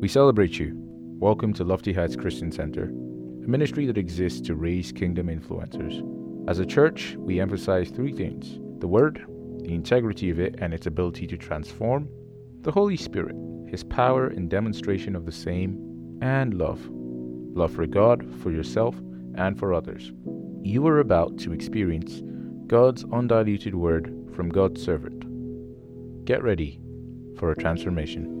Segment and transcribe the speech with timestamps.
[0.00, 0.74] We celebrate you.
[1.18, 6.48] Welcome to Lofty Heights Christian Center, a ministry that exists to raise kingdom influencers.
[6.48, 9.26] As a church, we emphasize three things the Word,
[9.58, 12.08] the integrity of it and its ability to transform,
[12.60, 13.34] the Holy Spirit,
[13.68, 16.88] His power in demonstration of the same, and love
[17.58, 18.94] love for God, for yourself,
[19.34, 20.12] and for others.
[20.62, 22.22] You are about to experience
[22.68, 26.24] God's undiluted Word from God's servant.
[26.24, 26.78] Get ready
[27.36, 28.37] for a transformation.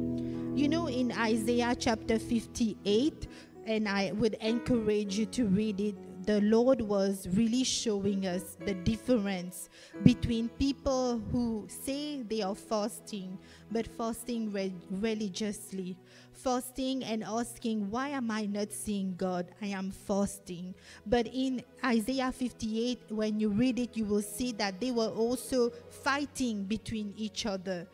[0.58, 3.28] You know, in Isaiah chapter 58,
[3.64, 5.94] and I would encourage you to read it,
[6.26, 9.68] the Lord was really showing us the difference
[10.02, 13.38] between people who say they are fasting,
[13.70, 15.96] but fasting re- religiously.
[16.32, 19.52] Fasting and asking, Why am I not seeing God?
[19.62, 20.74] I am fasting.
[21.06, 25.70] But in Isaiah 58, when you read it, you will see that they were also
[26.02, 27.86] fighting between each other.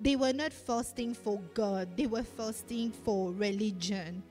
[0.00, 4.22] They were not fasting for God, they were fasting for religion.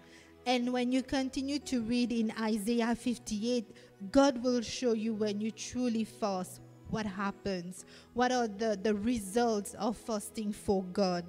[0.45, 3.65] And when you continue to read in Isaiah 58,
[4.11, 9.73] God will show you when you truly fast what happens, what are the, the results
[9.73, 11.25] of fasting for God.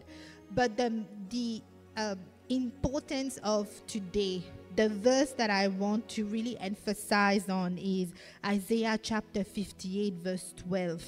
[0.54, 1.62] But the, the
[1.96, 2.14] uh,
[2.48, 4.44] importance of today,
[4.76, 8.12] the verse that I want to really emphasize on is
[8.46, 11.02] Isaiah chapter 58, verse 12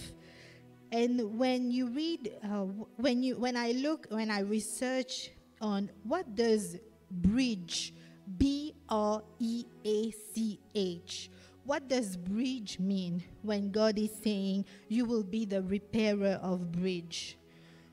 [0.92, 2.64] and when you read uh,
[2.96, 6.76] when you when i look when i research on what does
[7.10, 7.92] breach
[8.38, 11.30] b r e a c h
[11.64, 17.36] what does breach mean when god is saying you will be the repairer of breach?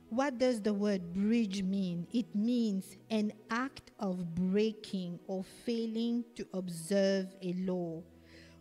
[0.09, 2.07] What does the word breach mean?
[2.13, 8.01] It means an act of breaking or failing to observe a law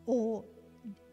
[0.06, 0.44] or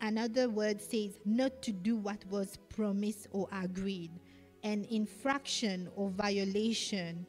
[0.02, 4.12] another word says not to do what was promised or agreed,
[4.64, 7.26] an infraction or violation,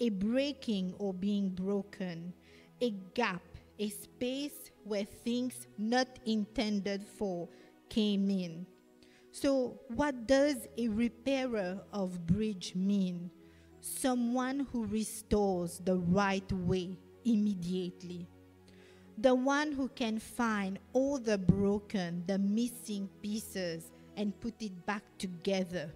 [0.00, 2.32] a breaking or being broken,
[2.80, 3.42] a gap,
[3.78, 7.48] a space where things not intended for
[7.88, 8.66] came in.
[9.32, 13.30] So, what does a repairer of breach mean?
[13.80, 18.28] Someone who restores the right way immediately
[19.18, 25.02] the one who can find all the broken, the missing pieces and put it back
[25.18, 25.92] together.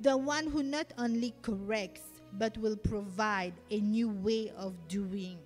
[0.00, 5.38] The one who not only corrects but will provide a new way of doing.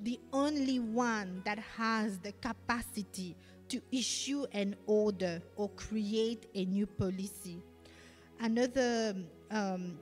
[0.00, 3.36] The only one that has the capacity
[3.68, 7.62] to issue an order or create a new policy.
[8.40, 9.16] Another
[9.50, 9.98] um,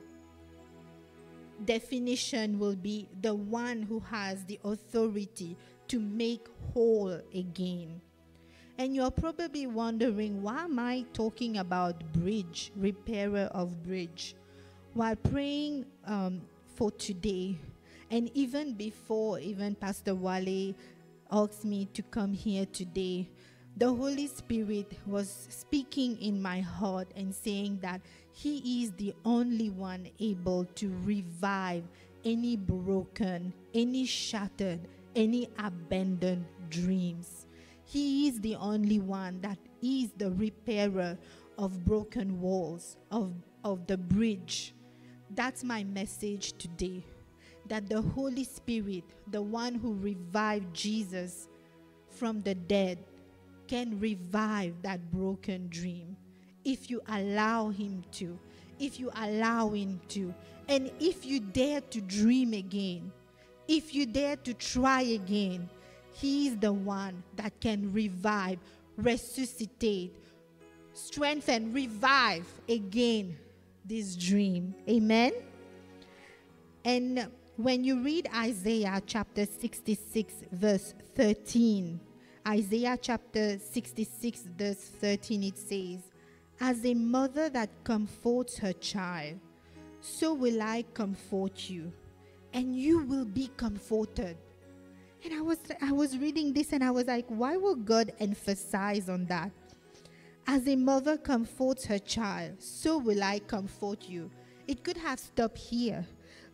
[1.65, 5.57] definition will be the one who has the authority
[5.93, 8.01] to make whole again.
[8.79, 14.33] And you're probably wondering, why am I talking about breach, repairer of breach?
[14.95, 16.41] While praying um,
[16.73, 17.59] for today,
[18.09, 20.73] and even before, even Pastor Wale
[21.31, 23.29] asked me to come here today,
[23.77, 29.69] the Holy Spirit was speaking in my heart and saying that He is the only
[29.69, 31.83] one able to revive
[32.25, 37.47] any broken, any shattered, any abandoned dreams.
[37.85, 41.17] He is the only one that is the repairer
[41.57, 44.73] of broken walls, of, of the breach.
[45.29, 47.03] That's my message today.
[47.67, 51.47] That the Holy Spirit, the one who revived Jesus
[52.09, 52.99] from the dead,
[53.67, 56.17] can revive that broken dream
[56.65, 58.37] if you allow Him to,
[58.79, 60.33] if you allow Him to,
[60.67, 63.11] and if you dare to dream again
[63.67, 65.69] if you dare to try again,
[66.13, 68.59] He is the one that can revive,
[68.97, 70.13] resuscitate,
[70.93, 73.37] strengthen, revive again
[73.85, 74.75] this dream.
[74.89, 75.31] Amen.
[76.85, 81.99] And when you read Isaiah chapter 66, verse 13,
[82.47, 85.99] Isaiah chapter 66, verse 13, it says,
[86.59, 89.39] As a mother that comforts her child,
[90.01, 91.93] so will I comfort you
[92.53, 94.37] and you will be comforted.
[95.23, 99.09] And I was I was reading this and I was like, why will God emphasize
[99.09, 99.51] on that?
[100.45, 104.29] As a mother comforts her child, so will I comfort you.
[104.67, 106.05] It could have stopped here,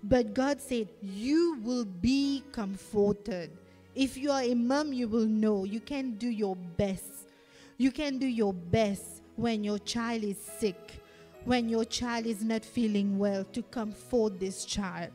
[0.03, 3.51] but God said, You will be comforted.
[3.95, 7.29] If you are a mom, you will know you can do your best.
[7.77, 11.01] You can do your best when your child is sick,
[11.45, 15.11] when your child is not feeling well, to comfort this child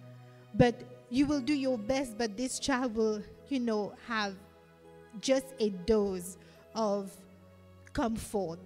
[0.54, 0.74] but
[1.10, 4.34] you will do your best but this child will you know have
[5.20, 6.36] just a dose
[6.74, 7.10] of
[7.92, 8.58] comfort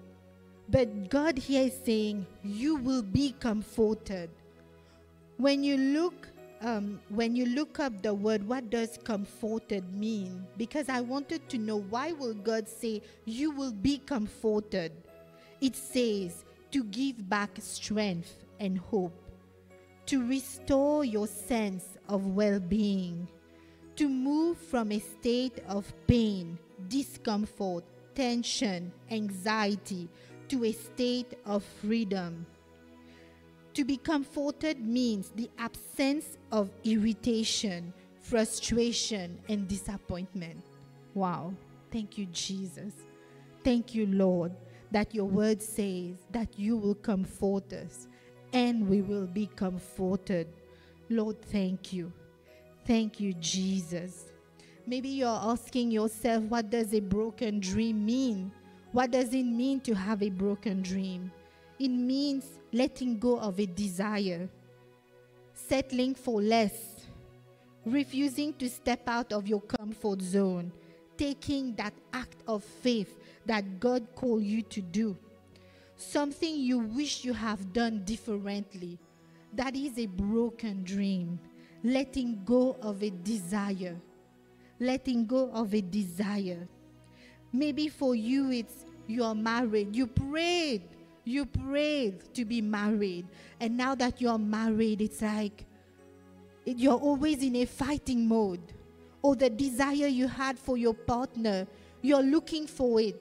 [0.69, 4.31] but god here is saying you will be comforted
[5.37, 6.29] when you look
[6.61, 10.47] um, when you look up the word, what does comforted mean?
[10.57, 14.93] Because I wanted to know why will God say you will be comforted?
[15.61, 19.15] It says to give back strength and hope,
[20.09, 23.29] to restore your sense of well being,
[23.95, 26.59] to move from a state of pain,
[26.89, 27.85] discomfort,
[28.15, 30.09] tension, anxiety
[30.49, 32.47] to a state of freedom.
[33.75, 40.65] To be comforted means the absence of irritation, frustration, and disappointment.
[41.13, 41.53] Wow.
[41.93, 42.95] Thank you, Jesus.
[43.63, 44.53] Thank you, Lord,
[44.91, 48.09] that your word says that you will comfort us
[48.53, 50.49] and we will be comforted.
[51.11, 52.13] Lord, thank you.
[52.87, 54.27] Thank you, Jesus.
[54.87, 58.51] Maybe you're asking yourself, what does a broken dream mean?
[58.93, 61.31] What does it mean to have a broken dream?
[61.79, 64.49] It means letting go of a desire,
[65.53, 67.07] settling for less,
[67.85, 70.73] refusing to step out of your comfort zone,
[71.19, 75.17] taking that act of faith that God called you to do.
[75.99, 78.99] Something you wish you have done differently.
[79.53, 81.41] That is a broken dream.
[81.83, 83.97] Letting go of a desire.
[84.79, 86.69] Letting go of a desire.
[87.53, 89.97] Maybe for you, it's you are married.
[89.97, 90.83] You prayed.
[91.25, 93.27] You prayed to be married.
[93.59, 95.67] And now that you're married, it's like
[96.65, 98.63] you're always in a fighting mode.
[99.21, 101.67] Or the desire you had for your partner,
[102.03, 103.21] you're looking for it.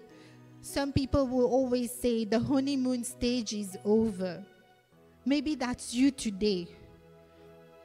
[0.62, 4.44] Some people will always say the honeymoon stage is over.
[5.26, 6.68] Maybe that's you today.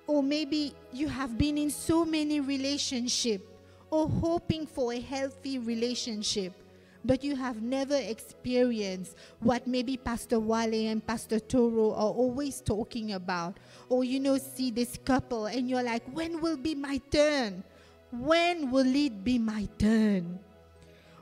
[0.06, 3.44] Or maybe you have been in so many relationships
[3.90, 6.54] or hoping for a healthy relationship,
[7.04, 13.12] but you have never experienced what maybe Pastor Wale and Pastor Toro are always talking
[13.12, 13.58] about.
[13.88, 17.62] Or you know, see this couple and you're like, when will be my turn?
[18.10, 20.38] When will it be my turn?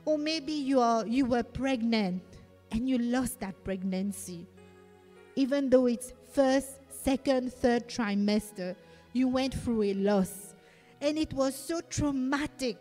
[0.05, 2.23] Or maybe you are you were pregnant
[2.71, 4.47] and you lost that pregnancy.
[5.35, 8.75] Even though it's first, second, third trimester,
[9.13, 10.55] you went through a loss.
[11.01, 12.77] And it was so traumatic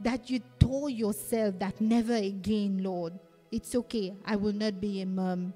[0.00, 3.18] that you told yourself that never again, Lord.
[3.50, 4.14] It's okay.
[4.24, 5.54] I will not be a mom.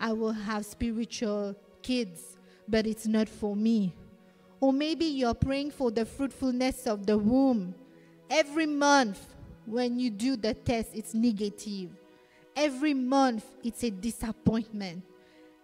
[0.00, 2.36] I will have spiritual kids,
[2.68, 3.94] but it's not for me.
[4.60, 7.74] Or maybe you're praying for the fruitfulness of the womb.
[8.28, 9.31] Every month,
[9.66, 11.90] when you do the test, it's negative.
[12.56, 15.02] Every month, it's a disappointment.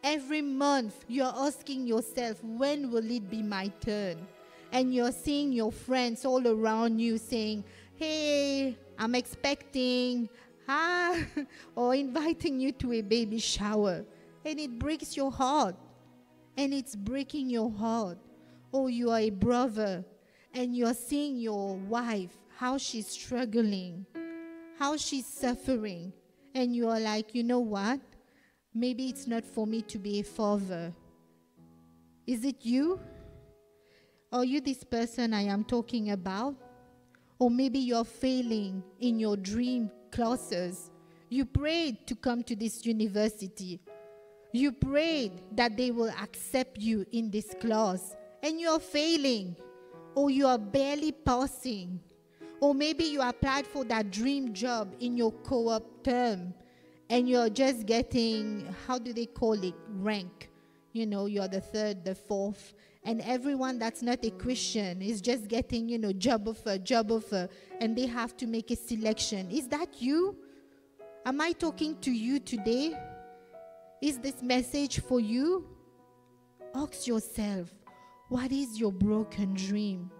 [0.03, 4.27] Every month, you're asking yourself, when will it be my turn?
[4.73, 7.65] And you're seeing your friends all around you saying,
[7.97, 10.29] hey, I'm expecting,
[10.69, 11.17] ah,
[11.75, 14.05] or inviting you to a baby shower.
[14.45, 15.75] And it breaks your heart.
[16.57, 18.19] And it's breaking your heart.
[18.71, 20.05] Or oh, you are a brother
[20.55, 24.05] and you're seeing your wife how she's struggling,
[24.81, 26.13] how she's suffering,
[26.57, 28.01] and you are like, you know what?
[28.75, 30.93] Maybe it's not for me to be a father.
[32.27, 32.99] Is it you?
[34.33, 36.57] Are you this person I am talking about?
[37.39, 40.91] Or maybe you're failing in your dream classes.
[41.29, 43.79] You prayed to come to this university.
[44.53, 49.55] You prayed that they will accept you in this class, and you're failing,
[50.17, 52.01] or you are barely passing.
[52.61, 56.55] Or maybe you applied for that dream job in your co op term
[57.11, 60.51] and you're just getting, how do they call it, rank.
[60.93, 62.75] You know, you're the third, the fourth.
[63.05, 67.49] And everyone that's not a Christian is just getting, you know, job offer, job offer,
[67.81, 69.51] and they have to make a selection.
[69.51, 70.37] Is that you?
[71.25, 72.95] Am I talking to you today?
[74.03, 75.67] Is this message for you?
[76.75, 77.73] Ask yourself,
[78.29, 80.11] what is your broken dream?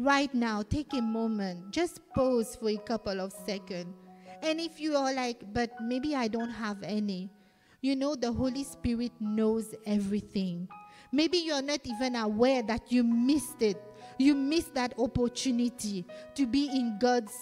[0.00, 3.94] Right now, take a moment, just pause for a couple of seconds.
[4.42, 7.30] And if you are like, but maybe I don't have any,
[7.82, 10.68] you know, the Holy Spirit knows everything.
[11.12, 13.80] Maybe you're not even aware that you missed it.
[14.18, 17.34] You missed that opportunity to be in God's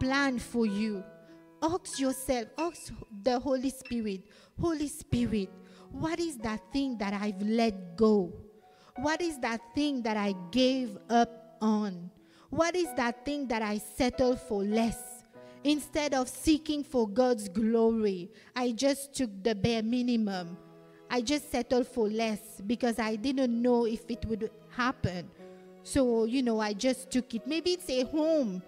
[0.00, 1.04] plan for you.
[1.62, 4.22] Ask yourself, ask the Holy Spirit,
[4.58, 5.50] Holy Spirit,
[5.90, 8.32] what is that thing that I've let go?
[8.96, 12.10] What is that thing that I gave up on?
[12.50, 15.24] What is that thing that I settle for less?
[15.64, 20.56] Instead of seeking for God's glory, I just took the bare minimum.
[21.10, 25.28] I just settled for less because I didn't know if it would happen.
[25.82, 27.46] So, you know, I just took it.
[27.46, 28.62] Maybe it's a home.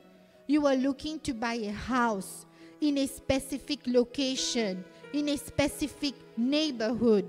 [0.47, 2.47] You are looking to buy a house
[2.81, 7.27] in a specific location, in a specific neighborhood.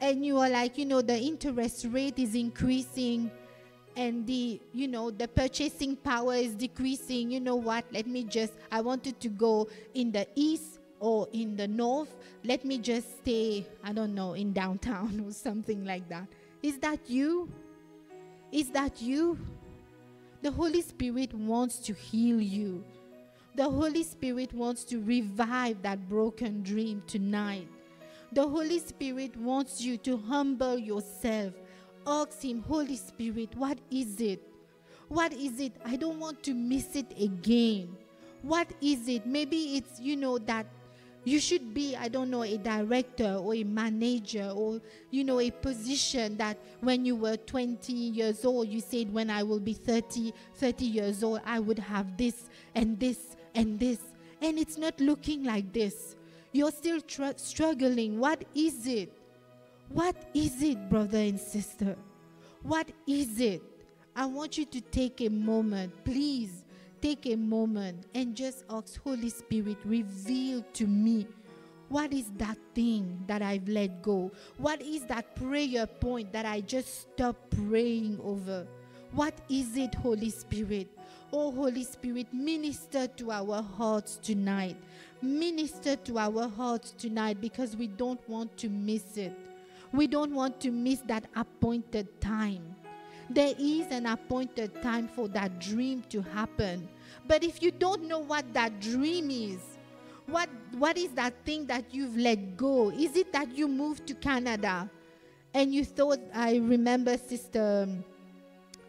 [0.00, 3.30] and you are like, you know, the interest rate is increasing
[3.96, 7.84] and the you know the purchasing power is decreasing you know what?
[7.92, 12.14] Let me just i wanted to go in the east or in the north.
[12.44, 16.26] Let me just stay i don't know in downtown or something like that.
[16.62, 17.50] Is that you?
[18.52, 19.38] Is that you?
[20.42, 22.84] The holy spirit wants to heal you.
[23.56, 27.68] The holy spirit wants to revive that broken dream tonight.
[28.32, 31.52] The holy spirit wants you to humble yourself
[32.06, 34.42] ask him holy spirit what is it?
[35.08, 35.72] What is it?
[35.84, 37.96] I don't want to miss it again.
[38.42, 39.26] What is it?
[39.26, 40.66] Maybe it's you know that
[41.22, 44.80] you should be i don't know a director or a manager or
[45.10, 49.42] you know a position that when you were 20 years old you said when i
[49.42, 53.98] will be 30 30 years old i would have this and this and this.
[54.42, 56.16] And it's not looking like this.
[56.52, 58.18] You're still tr- struggling.
[58.18, 59.12] What is it
[59.90, 61.96] what is it brother and sister
[62.62, 63.62] what is it
[64.16, 66.64] i want you to take a moment please
[67.00, 71.26] take a moment and just ask Holy Spirit, reveal to me
[71.88, 74.30] what is that thing that I've let go?
[74.58, 78.64] What is that prayer point that I just stopped praying over?
[79.10, 80.86] What is it, Holy Spirit?
[81.32, 84.76] Oh, Holy Spirit, minister to our hearts tonight.
[85.20, 89.32] Minister to our hearts tonight because we don't want to miss it.
[89.92, 92.76] We don't want to miss that appointed time.
[93.28, 96.88] There is an appointed time for that dream to happen.
[97.26, 99.60] But if you don't know what that dream is,
[100.26, 102.90] what what is that thing that you've let go?
[102.90, 104.88] Is it that you moved to Canada
[105.54, 108.04] and you thought I remember sister um,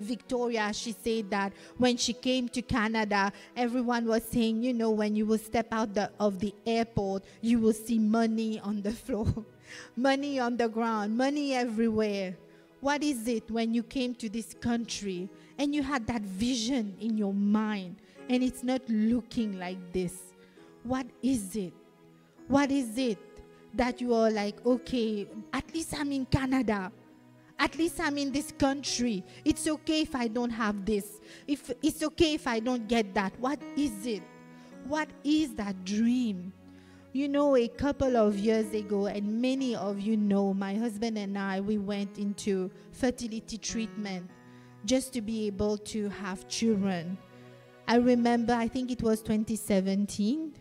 [0.02, 5.16] Victoria, she said that when she came to Canada, everyone was saying, you know, when
[5.16, 9.46] you will step out the, of the airport, you will see money on the floor,
[9.96, 12.38] money on the ground, money everywhere.
[12.80, 17.18] What is it when you came to this country and you had that vision in
[17.18, 17.98] your mind
[18.30, 20.34] and it's not looking like this?
[20.84, 21.74] What is it?
[22.48, 23.20] What is it
[23.74, 26.92] that you are like, okay, at least I'm in Canada.
[27.60, 29.24] At least I'm in this country.
[29.46, 31.20] It's okay if I don't have this.
[31.48, 33.40] If it's okay if I don't get that.
[33.40, 34.24] What is it?
[34.88, 36.52] What is that dream?
[37.14, 41.38] You know, a couple of years ago, and many of you know, my husband and
[41.38, 44.30] I, we went into fertility treatment
[44.86, 47.18] just to be able to have children.
[47.86, 50.54] I remember, I think it was 2017,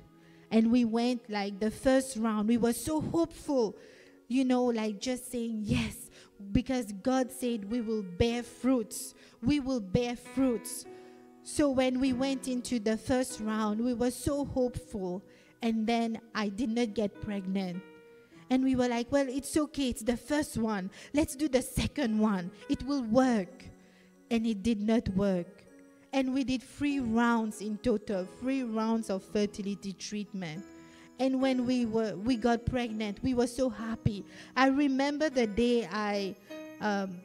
[0.51, 2.49] and we went like the first round.
[2.49, 3.77] We were so hopeful,
[4.27, 6.11] you know, like just saying yes,
[6.51, 9.15] because God said we will bear fruits.
[9.41, 10.85] We will bear fruits.
[11.45, 15.23] So when we went into the first round, we were so hopeful
[15.63, 17.83] and then I did not get pregnant.
[18.51, 20.91] And we were like, well, it's okay, it's the first one.
[21.15, 22.51] Let's do the second one.
[22.69, 23.65] It will work.
[24.31, 25.65] And it did not work.
[26.13, 30.65] And we did three rounds in total, three rounds of fertility treatment.
[31.21, 34.25] And when we were we got pregnant, we were so happy.
[34.57, 36.35] I remember the day I
[36.81, 37.21] um,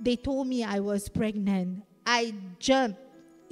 [0.00, 1.84] they told me I was pregnant.
[2.06, 3.03] I jumped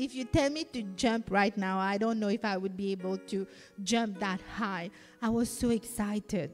[0.03, 2.91] if you tell me to jump right now, I don't know if I would be
[2.91, 3.47] able to
[3.85, 4.91] jump that high.
[5.21, 6.51] I was so excited.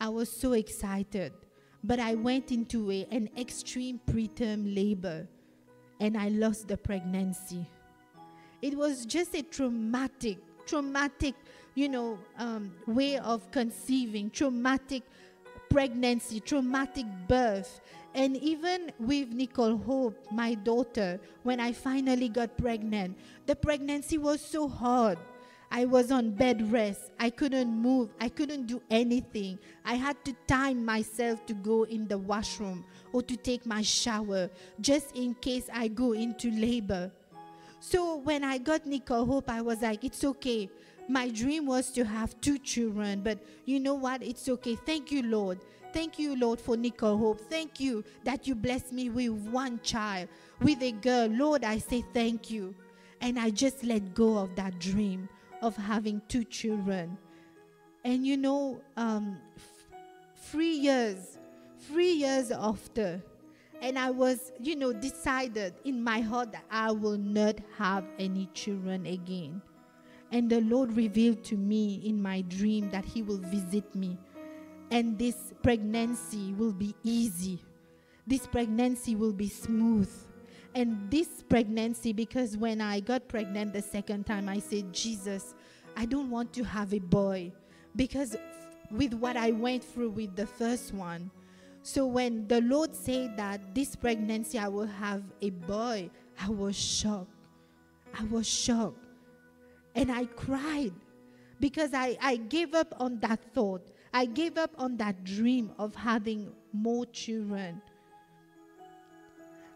[0.00, 1.32] I was so excited.
[1.82, 5.26] But I went into a, an extreme preterm labor
[5.98, 7.66] and I lost the pregnancy.
[8.62, 11.34] It was just a traumatic, traumatic,
[11.74, 15.02] you know, um, way of conceiving, traumatic
[15.70, 17.80] pregnancy, traumatic birth.
[18.16, 24.40] And even with Nicole Hope, my daughter, when I finally got pregnant, the pregnancy was
[24.40, 25.18] so hard.
[25.70, 27.10] I was on bed rest.
[27.20, 28.08] I couldn't move.
[28.18, 29.58] I couldn't do anything.
[29.84, 34.48] I had to time myself to go in the washroom or to take my shower
[34.80, 37.12] just in case I go into labor.
[37.80, 40.70] So when I got Nicole Hope, I was like, it's okay.
[41.06, 44.22] My dream was to have two children, but you know what?
[44.22, 44.74] It's okay.
[44.74, 45.60] Thank you, Lord.
[45.96, 47.40] Thank you, Lord, for Nicole Hope.
[47.40, 50.28] Thank you that you blessed me with one child,
[50.60, 51.26] with a girl.
[51.28, 52.74] Lord, I say thank you.
[53.22, 55.26] And I just let go of that dream
[55.62, 57.16] of having two children.
[58.04, 59.96] And you know, um, f-
[60.36, 61.38] three years,
[61.88, 63.22] three years after,
[63.80, 68.50] and I was, you know, decided in my heart that I will not have any
[68.52, 69.62] children again.
[70.30, 74.18] And the Lord revealed to me in my dream that He will visit me.
[74.90, 77.62] And this pregnancy will be easy.
[78.26, 80.10] This pregnancy will be smooth.
[80.74, 85.54] And this pregnancy, because when I got pregnant the second time, I said, Jesus,
[85.96, 87.52] I don't want to have a boy.
[87.94, 88.36] Because
[88.90, 91.30] with what I went through with the first one,
[91.86, 96.74] So when the Lord said that this pregnancy I will have a boy, I was
[96.74, 97.46] shocked.
[98.12, 98.98] I was shocked.
[99.94, 100.94] And I cried
[101.60, 103.86] because I, I gave up on that thought.
[104.16, 107.82] I gave up on that dream of having more children.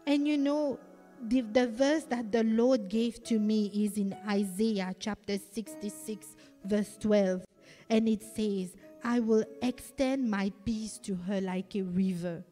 [0.07, 0.79] And you know,
[1.21, 6.97] the, the verse that the Lord gave to me is in Isaiah chapter 66, verse
[6.99, 7.45] 12.
[7.91, 12.43] And it says, I will extend my peace to her like a river.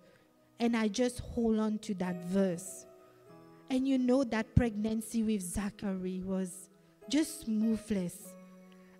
[0.59, 2.85] And I just hold on to that verse.
[3.71, 6.69] And you know that pregnancy with Zachary was
[7.09, 8.35] just smoothless.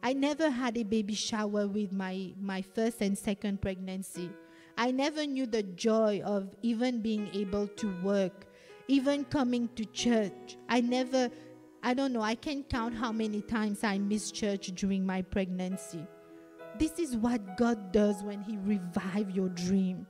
[0.02, 4.30] I never had a baby shower with my, my first and second pregnancy.
[4.78, 8.46] I never knew the joy of even being able to work,
[8.88, 10.58] even coming to church.
[10.70, 11.30] I never,
[11.84, 16.08] I don't know, I can't count how many times I missed church during my pregnancy.
[16.78, 20.08] This is what God does when He revive your dream.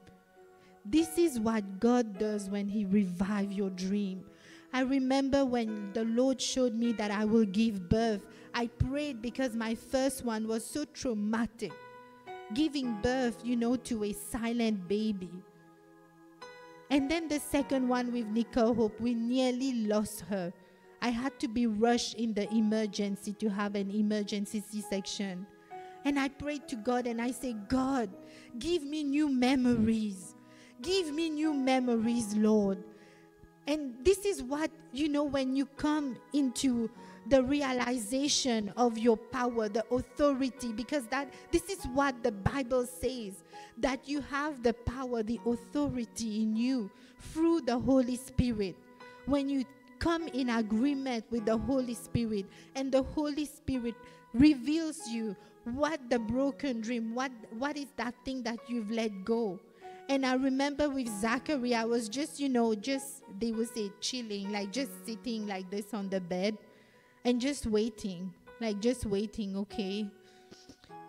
[0.86, 4.24] This is what God does when He revive your dream.
[4.72, 8.22] I remember when the Lord showed me that I will give birth.
[8.54, 11.72] I prayed because my first one was so traumatic.
[12.54, 15.32] Giving birth, you know, to a silent baby.
[16.90, 20.52] And then the second one with Nicole Hope, we nearly lost her.
[21.02, 25.46] I had to be rushed in the emergency to have an emergency C section.
[26.04, 28.10] And I prayed to God and I say, God,
[28.58, 30.36] give me new memories.
[30.82, 32.84] Give me new memories, Lord.
[33.68, 36.90] And this is what, you know, when you come into
[37.30, 43.44] the realization of your power, the authority, because that this is what the Bible says
[43.78, 46.90] that you have the power, the authority in you
[47.34, 48.76] through the Holy Spirit.
[49.26, 49.64] When you
[50.00, 52.46] come in agreement with the Holy Spirit
[52.76, 53.96] and the Holy Spirit
[54.34, 59.60] reveals you what the broken dream what what is that thing that you've let go
[60.08, 64.52] and i remember with zachary i was just you know just they would say chilling
[64.52, 66.58] like just sitting like this on the bed
[67.26, 70.08] and just waiting like just waiting okay?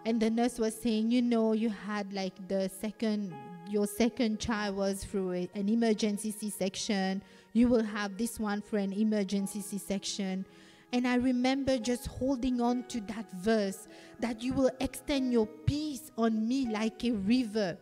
[0.07, 3.35] And the nurse was saying you know you had like the second
[3.69, 7.23] your second child was through an emergency c-section.
[7.53, 10.45] You will have this one for an emergency c-section.
[10.93, 13.87] And I remember just holding on to that verse
[14.19, 17.79] that you will extend your peace on me like a river.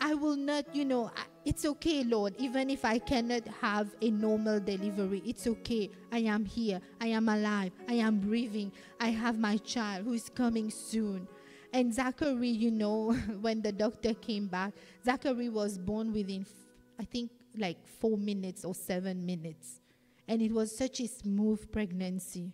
[0.00, 1.10] I will not, you know,
[1.48, 5.22] it's okay, Lord, even if I cannot have a normal delivery.
[5.24, 5.90] It's okay.
[6.12, 6.80] I am here.
[7.00, 7.72] I am alive.
[7.88, 8.70] I am breathing.
[9.00, 11.26] I have my child who is coming soon.
[11.72, 16.44] And Zachary, you know, when the doctor came back, Zachary was born within,
[17.00, 19.80] I think, like four minutes or seven minutes
[20.28, 22.52] and it was such a smooth pregnancy.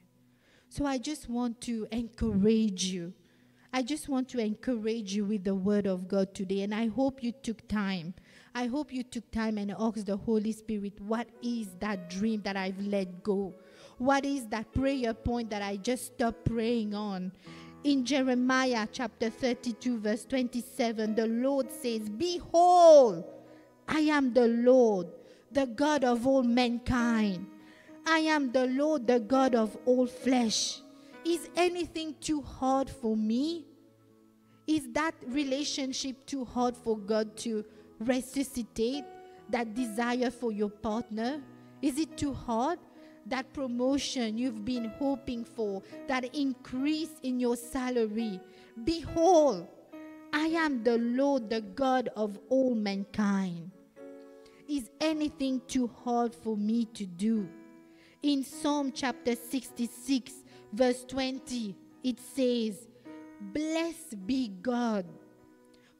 [0.68, 3.12] So I just want to encourage you.
[3.72, 6.62] I just want to encourage you with the word of God today.
[6.62, 8.14] And I hope you took time.
[8.56, 12.56] I hope you took time and asked the Holy Spirit, what is that dream that
[12.56, 13.52] I've let go?
[13.98, 17.32] What is that prayer point that I just stopped praying on?
[17.82, 23.24] In Jeremiah chapter 32, verse 27, the Lord says, Behold,
[23.88, 25.08] I am the Lord,
[25.50, 27.46] the God of all mankind.
[28.06, 30.80] I am the Lord, the God of all flesh.
[31.24, 33.66] Is anything too hard for me?
[34.66, 37.64] Is that relationship too hard for God to
[38.00, 39.04] resuscitate?
[39.50, 41.42] That desire for your partner?
[41.82, 42.78] Is it too hard?
[43.26, 48.40] That promotion you've been hoping for, that increase in your salary.
[48.84, 49.68] Behold,
[50.32, 53.70] I am the Lord, the God of all mankind.
[54.68, 57.48] Is anything too hard for me to do?
[58.22, 60.32] in Psalm chapter 66,
[60.72, 62.88] verse 20, it says,
[63.40, 65.06] Blessed be God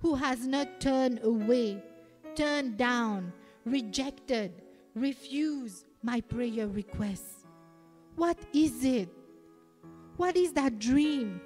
[0.05, 1.83] who has not turned away,
[2.35, 3.33] turned down,
[3.65, 4.53] rejected,
[4.95, 7.47] refused my prayer requests.
[8.15, 9.09] What is it?
[10.19, 11.41] What is that dream?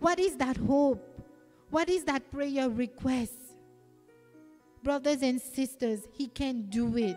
[0.00, 1.22] What is that hope?
[1.70, 3.54] What is that prayer request?
[4.82, 7.16] Brothers and sisters, He can do it.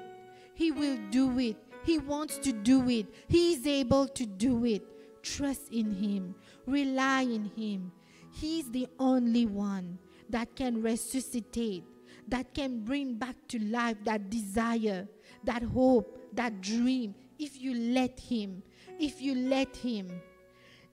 [0.54, 1.58] He will do it.
[1.84, 3.08] He wants to do it.
[3.28, 4.84] He is able to do it.
[5.24, 6.36] Trust in Him,
[6.68, 7.92] rely in Him.
[8.32, 9.98] He's the only one
[10.30, 11.84] that can resuscitate,
[12.28, 15.08] that can bring back to life that desire,
[15.44, 18.62] that hope, that dream, if you let Him.
[19.00, 20.22] If you let Him.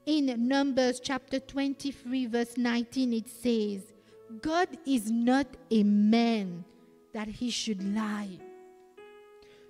[0.06, 3.92] In Numbers chapter 23, verse 19, it says,
[4.40, 6.64] God is not a man
[7.12, 8.38] that he should lie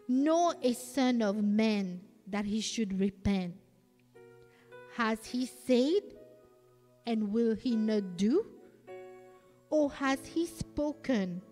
[0.09, 3.55] nor a son of man that he should repent.
[4.95, 6.03] Has he said,
[7.07, 8.47] and will he not do?
[9.71, 11.43] Or has he spoken,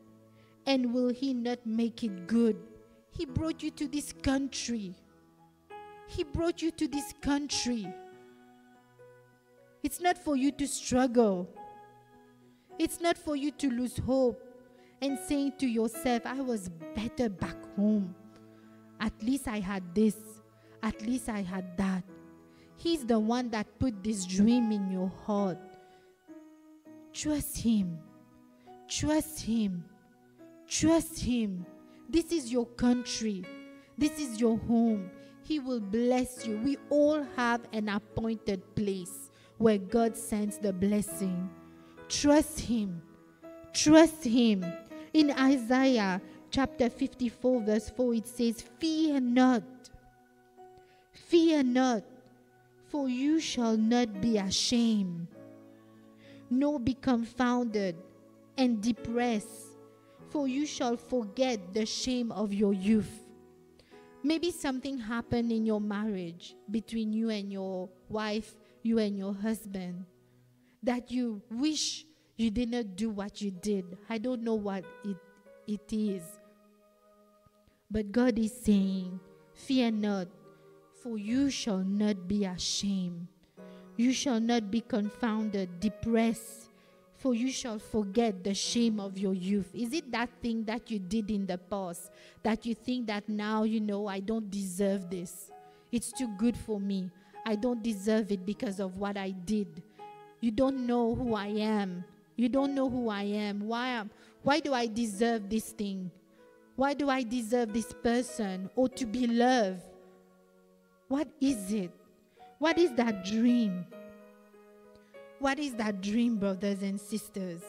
[0.67, 2.57] And will He not make it good?
[3.11, 4.95] He brought you to this country.
[6.07, 7.87] He brought you to this country.
[9.83, 11.49] It's not for you to struggle.
[12.79, 14.41] It's not for you to lose hope
[15.01, 18.15] and saying to yourself, I was better back home.
[19.01, 20.17] At least I had this.
[20.83, 22.03] At least I had that.
[22.77, 25.59] He's the one that put this dream in your heart.
[27.15, 27.99] Trust Him.
[28.89, 29.85] Trust Him.
[30.69, 31.65] Trust Him.
[32.09, 33.45] This is your country.
[33.97, 35.11] This is your home.
[35.43, 36.59] He will bless you.
[36.59, 41.49] We all have an appointed place where God sends the blessing.
[42.09, 43.01] Trust Him.
[43.73, 44.65] Trust Him.
[45.13, 49.63] In Isaiah chapter 54, verse 4, it says, Fear not.
[51.13, 52.03] Fear not,
[52.89, 55.29] for you shall not be ashamed,
[56.51, 57.97] nor be confounded
[58.57, 59.79] and depressed,
[60.31, 63.21] for you shall forget the shame of your youth.
[64.23, 70.07] Maybe something happened in your marriage between you and your wife, you and your husband,
[70.83, 73.85] that you wish you did not do what you did.
[74.09, 75.17] I don't know what it,
[75.67, 76.23] it is.
[77.91, 79.21] But God is saying,
[79.55, 80.29] Fear not,
[81.03, 83.29] for you shall not be ashamed.
[83.97, 86.69] You shall not be confounded, depressed,
[87.17, 89.71] for you shall forget the shame of your youth.
[89.73, 92.11] Is it that thing that you did in the past
[92.43, 95.51] that you think that now, you know, I don't deserve this?
[95.93, 97.11] It's too good for me.
[97.47, 99.83] I don't deserve it because of what I did.
[100.41, 102.05] You don't know who I am.
[102.37, 103.67] You don't know who I am.
[103.69, 104.11] Why am
[104.43, 106.11] why do I deserve this thing?
[106.77, 109.81] Why do I deserve this person or to be loved?
[111.09, 111.91] What is it?
[112.59, 113.87] What is that dream?
[115.39, 117.63] What is that dream, brothers and sisters?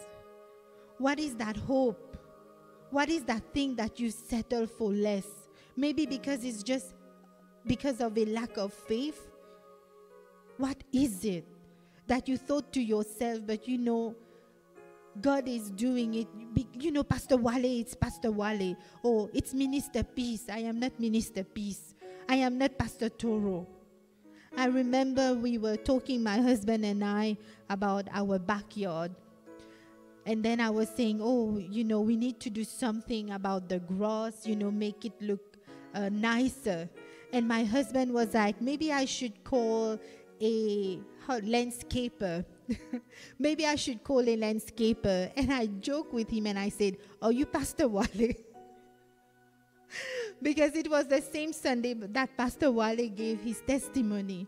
[0.98, 2.17] What is that hope?
[2.91, 5.28] What is that thing that you settle for less?
[5.76, 6.93] Maybe because it's just
[7.65, 9.28] because of a lack of faith?
[10.58, 11.45] What is it
[12.08, 14.15] that you thought to yourself, but you know,
[15.21, 16.28] God is doing it.
[16.74, 18.76] You know, Pastor Wale, it's Pastor Wale.
[19.04, 20.43] Oh, it's Minister Peace.
[20.52, 21.95] I am not Minister Peace.
[22.28, 23.67] I am not Pastor Toro.
[24.58, 27.38] I remember we were talking, my husband and I,
[27.70, 29.12] about our backyard.
[30.26, 33.80] And then I was saying, oh, you know, we need to do something about the
[33.80, 35.58] grass, you know, make it look
[35.94, 36.89] uh, nicer.
[37.34, 40.00] And my husband was like, maybe I should call
[40.41, 42.46] a landscaper.
[43.39, 45.32] maybe I should call a landscaper.
[45.36, 48.08] And I joke with him and I said, oh, you Pastor Wale?
[50.41, 54.48] because it was the same Sunday that Pastor Wale gave his testimony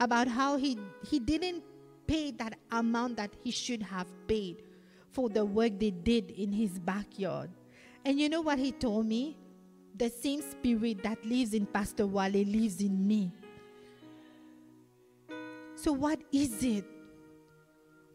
[0.00, 1.62] about how he, he didn't
[2.06, 4.62] pay that amount that he should have paid
[5.12, 7.50] for the work they did in his backyard.
[8.04, 9.36] And you know what he told me?
[9.96, 13.32] The same spirit that lives in Pastor Wale lives in me.
[15.74, 16.84] So, what is it?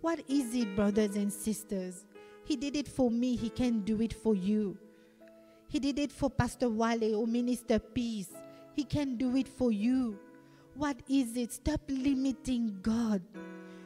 [0.01, 2.05] What is it, brothers and sisters?
[2.45, 4.77] He did it for me, He can do it for you.
[5.73, 8.29] He did it for Pastor Wale or Minister Peace.
[8.75, 10.19] He can do it for you.
[10.75, 11.51] What is it?
[11.51, 13.23] Stop limiting God.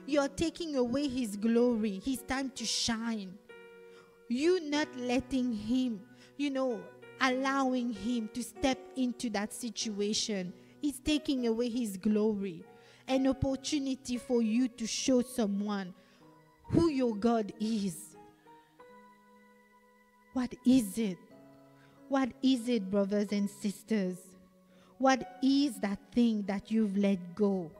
[0.06, 2.02] You're taking away His glory.
[2.04, 3.38] His time to shine.
[4.28, 6.02] You not letting Him,
[6.36, 6.82] you know,
[7.22, 10.52] allowing Him to step into that situation
[10.84, 12.66] is taking away His glory
[13.08, 15.94] an opportunity for you to show someone
[16.64, 18.18] who your God is.
[20.34, 21.18] What is it?
[22.10, 24.18] What is it, brothers and sisters?
[24.98, 27.72] What is that thing that you've let go?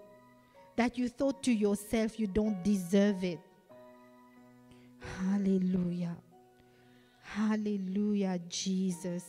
[0.76, 3.40] That you thought to yourself you don't deserve it?
[5.20, 6.16] Hallelujah.
[7.22, 9.24] Hallelujah, Jesus.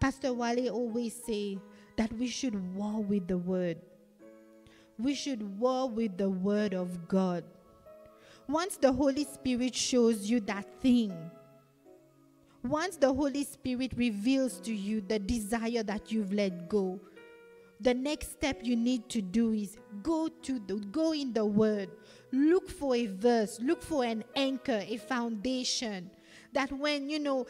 [0.00, 1.58] Pastor Wale always say
[1.96, 3.78] that we should war with the word
[4.98, 7.44] we should war with the Word of God.
[8.48, 11.12] Once the Holy Spirit shows you that thing,
[12.64, 17.00] once the Holy Spirit reveals to you the desire that you've let go,
[17.80, 21.90] the next step you need to do is go to the go in the word
[22.30, 26.08] look for a verse look for an anchor a foundation
[26.52, 27.44] that when you know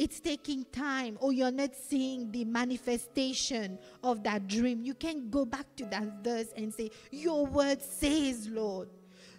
[0.00, 5.44] it's taking time or you're not seeing the manifestation of that dream, you can go
[5.44, 8.88] back to that verse and say, Your word says, Lord.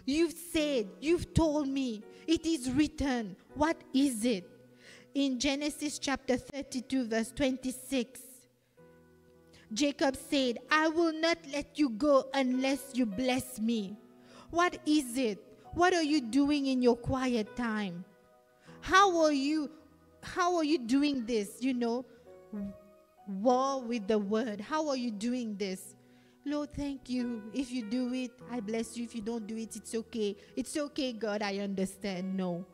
[0.04, 3.36] You've said, you've told me, it is written.
[3.54, 4.48] What is it?
[5.14, 8.20] In Genesis chapter 32, verse 26,
[9.72, 13.96] Jacob said, I will not let you go unless you bless me.
[14.50, 15.38] What is it?
[15.74, 18.04] What are you doing in your quiet time?
[18.80, 19.70] How are you
[20.22, 21.56] how are you doing this?
[21.60, 22.04] You know,
[23.26, 24.60] war with the word.
[24.60, 25.94] How are you doing this?
[26.44, 27.42] Lord, thank you.
[27.52, 29.04] If you do it, I bless you.
[29.04, 30.36] If you don't do it, it's okay.
[30.56, 32.36] It's okay, God, I understand.
[32.36, 32.64] No.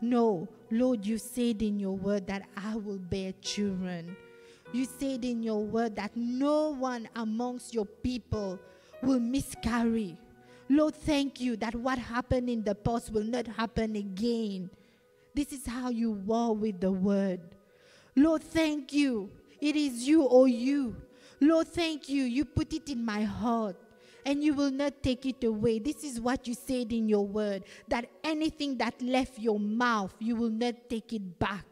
[0.00, 0.48] No.
[0.70, 4.16] Lord, you said in your word that I will bear children.
[4.72, 8.58] You said in your word that no one amongst your people
[9.02, 10.18] will miscarry.
[10.68, 14.68] Lord, thank you that what happened in the past will not happen again.
[15.34, 17.40] This is how you war with the word.
[18.14, 19.30] Lord, thank you.
[19.60, 20.96] It is you or you.
[21.40, 22.24] Lord, thank you.
[22.24, 23.76] You put it in my heart
[24.28, 25.78] and you will not take it away.
[25.78, 30.36] This is what you said in your word that anything that left your mouth, you
[30.36, 31.64] will not take it back.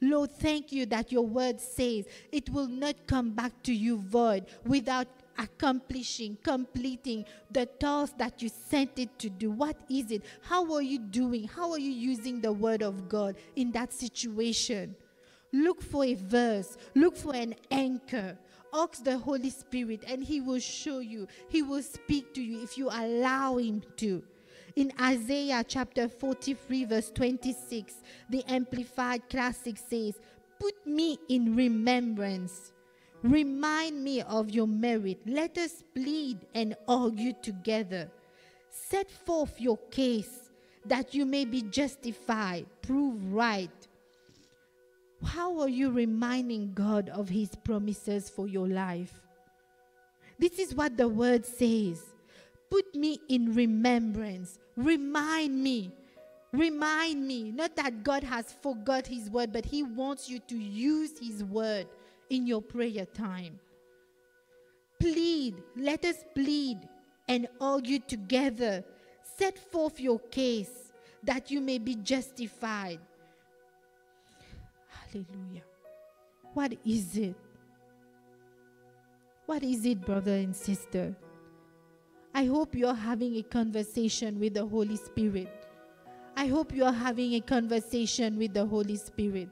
[0.00, 4.46] Lord, thank you that your word says it will not come back to you void
[4.66, 5.06] without
[5.38, 9.52] accomplishing, completing the task that you sent it to do.
[9.52, 10.24] What is it?
[10.42, 11.46] How are you doing?
[11.46, 14.96] How are you using the word of God in that situation?
[15.52, 18.36] Look for a verse, look for an anchor.
[18.74, 21.28] Ask the Holy Spirit, and He will show you.
[21.48, 24.22] He will speak to you if you allow Him to.
[24.74, 27.94] In Isaiah chapter 43, verse 26,
[28.28, 30.18] the Amplified Classic says,
[30.58, 32.72] Put me in remembrance.
[33.22, 35.20] Remind me of your merit.
[35.24, 38.10] Let us plead and argue together.
[38.70, 40.50] Set forth your case
[40.84, 43.83] that you may be justified, prove right.
[45.24, 49.20] How are you reminding God of His promises for your life?
[50.38, 52.02] This is what the word says.
[52.70, 54.58] Put me in remembrance.
[54.76, 55.92] Remind me.
[56.52, 57.52] Remind me.
[57.52, 61.86] Not that God has forgot His word, but He wants you to use His word
[62.30, 63.58] in your prayer time.
[65.00, 65.62] Plead.
[65.76, 66.78] Let us plead
[67.28, 68.84] and argue together.
[69.38, 73.00] Set forth your case that you may be justified.
[75.14, 75.62] Hallelujah.
[76.54, 77.36] What is it?
[79.46, 81.14] What is it, brother and sister?
[82.34, 85.68] I hope you're having a conversation with the Holy Spirit.
[86.36, 89.50] I hope you're having a conversation with the Holy Spirit.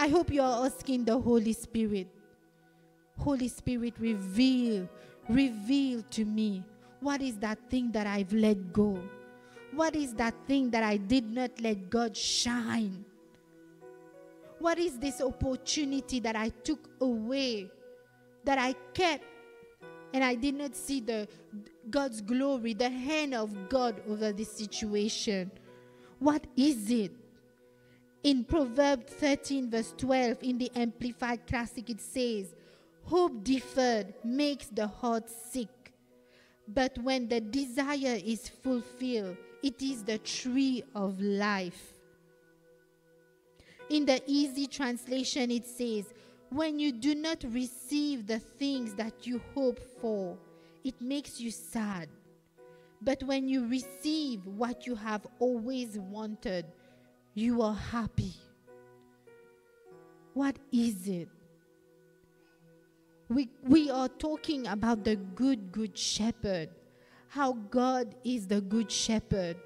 [0.00, 2.08] I hope you're asking the Holy Spirit,
[3.18, 4.88] Holy Spirit, reveal,
[5.28, 6.64] reveal to me
[7.00, 8.98] what is that thing that I've let go?
[9.72, 13.04] What is that thing that I did not let God shine?
[14.62, 17.68] What is this opportunity that I took away,
[18.44, 19.24] that I kept,
[20.14, 21.26] and I did not see the
[21.90, 25.50] God's glory, the hand of God over this situation?
[26.20, 27.10] What is it?
[28.22, 32.54] In Proverbs 13, verse 12, in the Amplified Classic, it says,
[33.02, 35.92] Hope deferred makes the heart sick,
[36.68, 41.94] but when the desire is fulfilled, it is the tree of life.
[43.92, 46.14] In the easy translation, it says,
[46.48, 50.38] When you do not receive the things that you hope for,
[50.82, 52.08] it makes you sad.
[53.02, 56.64] But when you receive what you have always wanted,
[57.34, 58.32] you are happy.
[60.32, 61.28] What is it?
[63.28, 66.70] We, we are talking about the good, good shepherd.
[67.28, 69.58] How God is the good shepherd.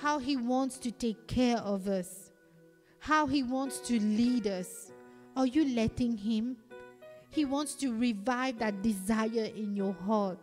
[0.00, 2.27] How he wants to take care of us
[3.00, 4.92] how He wants to lead us.
[5.36, 6.56] Are you letting Him?
[7.30, 10.38] He wants to revive that desire in your heart.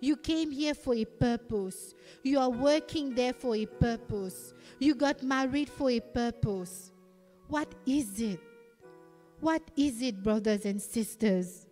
[0.00, 1.94] You came here for a purpose.
[2.22, 4.54] You are working there for a purpose.
[4.78, 6.92] You got married for a purpose.
[7.48, 8.40] What is it?
[9.40, 11.66] What is it, brothers and sisters?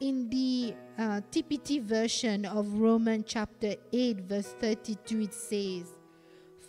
[0.00, 5.94] In the uh, TPT version of Romans chapter 8, verse 32, it says,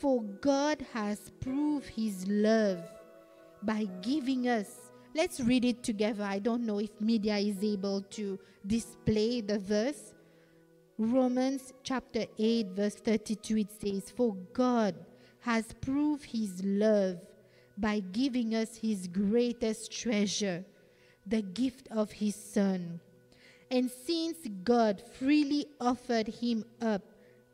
[0.04, 2.84] for God has proved his love
[3.62, 4.92] by giving us.
[5.16, 6.26] Let's read it together.
[6.26, 8.38] I don't know if media is able to
[8.68, 10.13] display the verse.
[10.98, 14.94] Romans chapter 8, verse 32, it says, For God
[15.39, 17.20] has proved his love
[17.78, 20.66] by giving us his greatest treasure,
[21.26, 23.00] the gift of his Son.
[23.72, 24.36] And since
[24.66, 27.04] God freely offered him up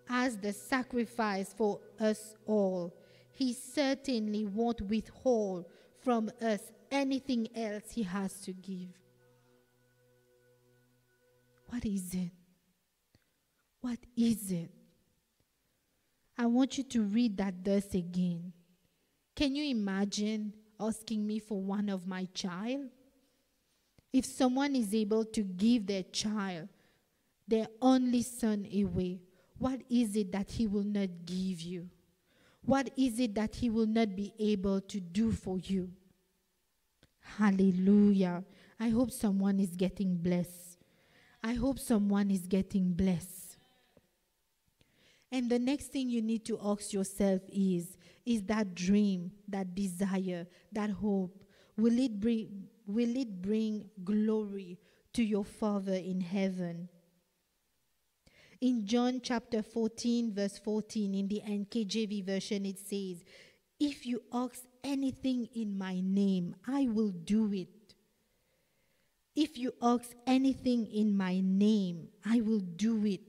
[0.09, 2.93] as the sacrifice for us all.
[3.31, 5.65] He certainly won't withhold
[6.01, 6.59] from us
[6.91, 8.89] anything else He has to give.
[11.69, 12.31] What is it?
[13.81, 14.71] What is it?
[16.37, 18.53] I want you to read that verse again.
[19.35, 22.87] Can you imagine asking me for one of my child?
[24.11, 26.69] If someone is able to give their child,
[27.47, 29.19] their only son away,
[29.59, 31.89] what is it that He will not give you?
[32.65, 35.91] What is it that He will not be able to do for you?
[37.37, 38.43] Hallelujah.
[38.79, 40.77] I hope someone is getting blessed.
[41.43, 43.57] I hope someone is getting blessed.
[45.31, 50.47] And the next thing you need to ask yourself is is that dream, that desire,
[50.71, 51.43] that hope,
[51.77, 54.79] will it bring will it bring glory
[55.13, 56.89] to your Father in heaven?
[58.61, 63.23] In John chapter 14, verse 14, in the NKJV version, it says,
[63.79, 67.69] If you ask anything in my name, I will do it.
[69.33, 73.21] If you ask anything in my name, I will do it.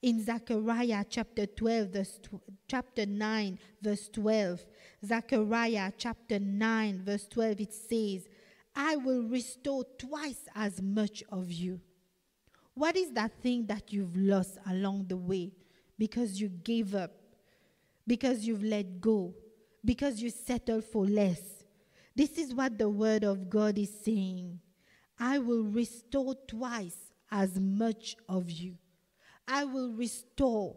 [0.00, 4.64] In Zechariah chapter 12, verse tw- chapter 9, verse 12,
[5.04, 8.28] Zechariah chapter 9, verse 12, it says,
[8.74, 11.80] I will restore twice as much of you.
[12.78, 15.50] What is that thing that you've lost along the way
[15.98, 17.10] because you gave up,
[18.06, 19.34] because you've let go,
[19.84, 21.40] because you settled for less?
[22.14, 24.60] This is what the word of God is saying.
[25.18, 26.96] I will restore twice
[27.32, 28.76] as much of you.
[29.48, 30.76] I will restore.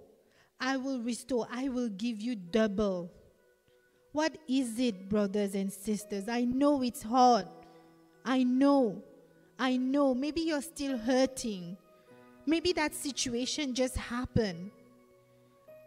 [0.60, 1.48] I will restore.
[1.52, 3.12] I will give you double.
[4.12, 6.28] What is it, brothers and sisters?
[6.28, 7.46] I know it's hard.
[8.26, 9.04] I know.
[9.60, 10.16] I know.
[10.16, 11.78] Maybe you're still hurting.
[12.46, 14.72] Maybe that situation just happened.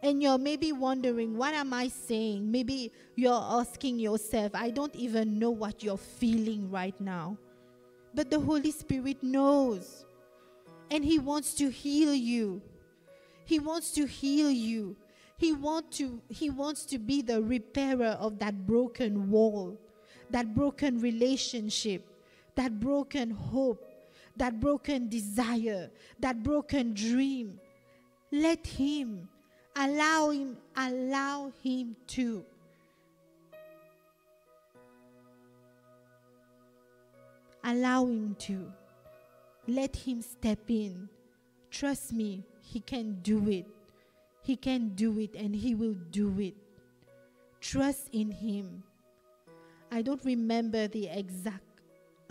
[0.03, 2.51] And you're maybe wondering, what am I saying?
[2.51, 7.39] Maybe you're asking yourself, I don't even know what you're feeling right now.
[8.15, 10.05] But the Holy Spirit knows.
[10.91, 12.61] And He wants to heal you.
[13.45, 14.97] He wants to heal you.
[15.37, 19.79] He, want to, he wants to be the repairer of that broken wall,
[20.31, 22.07] that broken relationship,
[22.55, 23.85] that broken hope,
[24.37, 27.61] that broken desire, that broken dream.
[28.33, 29.29] Let Him,
[29.77, 32.45] allow Him, allow Him to.
[37.63, 38.73] Allow Him to.
[39.67, 41.09] Let Him step in.
[41.71, 43.67] Trust me, He can do it.
[44.43, 46.55] He can do it and He will do it.
[47.61, 48.83] Trust in Him.
[49.91, 51.64] I don't remember the exact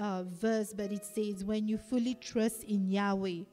[0.04, 3.44] uh, verse, but it says, When you fully trust in Yahweh,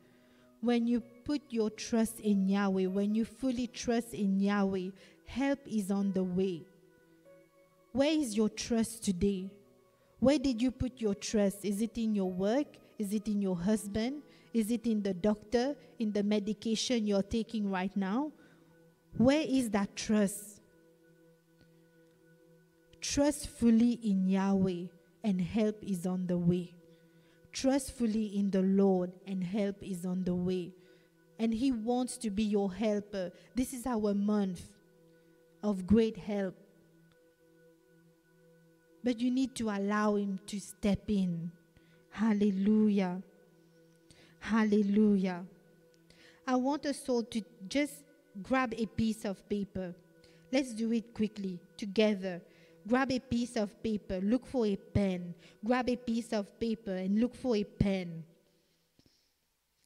[0.61, 4.89] when you put your trust in Yahweh, when you fully trust in Yahweh,
[5.27, 6.63] help is on the way.
[7.93, 9.49] Where is your trust today?
[10.19, 11.65] Where did you put your trust?
[11.65, 12.67] Is it in your work?
[12.99, 14.23] Is it in your husband?
[14.53, 15.77] Is it in the doctor?
[16.01, 18.33] In the medication you're taking right now?
[19.17, 20.61] Where is that trust?
[23.01, 24.87] Trust fully in Yahweh
[25.23, 26.75] and help is on the way.
[27.53, 30.73] Trust fully in the Lord and help is on the way.
[31.39, 33.33] And He wants to be your helper.
[33.55, 34.63] This is our month
[35.63, 36.55] of great help.
[39.03, 41.51] But you need to allow Him to step in.
[42.11, 43.23] Hallelujah.
[44.41, 45.45] Hallelujah.
[46.47, 48.05] I want us all to just
[48.43, 49.95] grab a piece of paper.
[50.53, 52.43] Let's do it quickly together.
[52.87, 55.35] Grab a piece of paper, look for a pen.
[55.65, 58.25] Grab a piece of paper and look for a pen.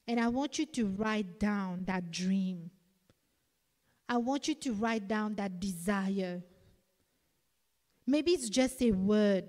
[0.07, 2.69] And I want you to write down that dream.
[4.07, 6.43] I want you to write down that desire.
[8.05, 9.45] Maybe it's just a word.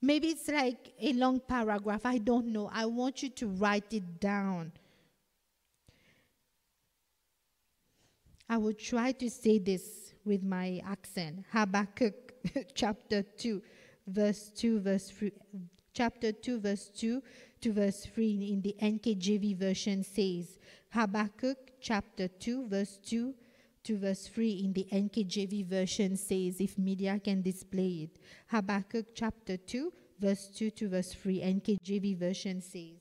[0.00, 2.06] Maybe it's like a long paragraph.
[2.06, 2.70] I don't know.
[2.72, 4.72] I want you to write it down.
[8.48, 11.44] I will try to say this with my accent.
[11.52, 12.34] Habakkuk
[12.74, 13.62] chapter 2,
[14.06, 15.32] verse 2, verse 3,
[15.94, 17.22] chapter 2, verse 2
[17.60, 20.58] to verse 3 in the NKJV version says,
[20.90, 23.34] Habakkuk chapter 2, verse 2
[23.84, 28.18] to verse 3 in the NKJV version says, if media can display it.
[28.48, 32.98] Habakkuk chapter 2, verse 2 to verse 3, NKJV version says,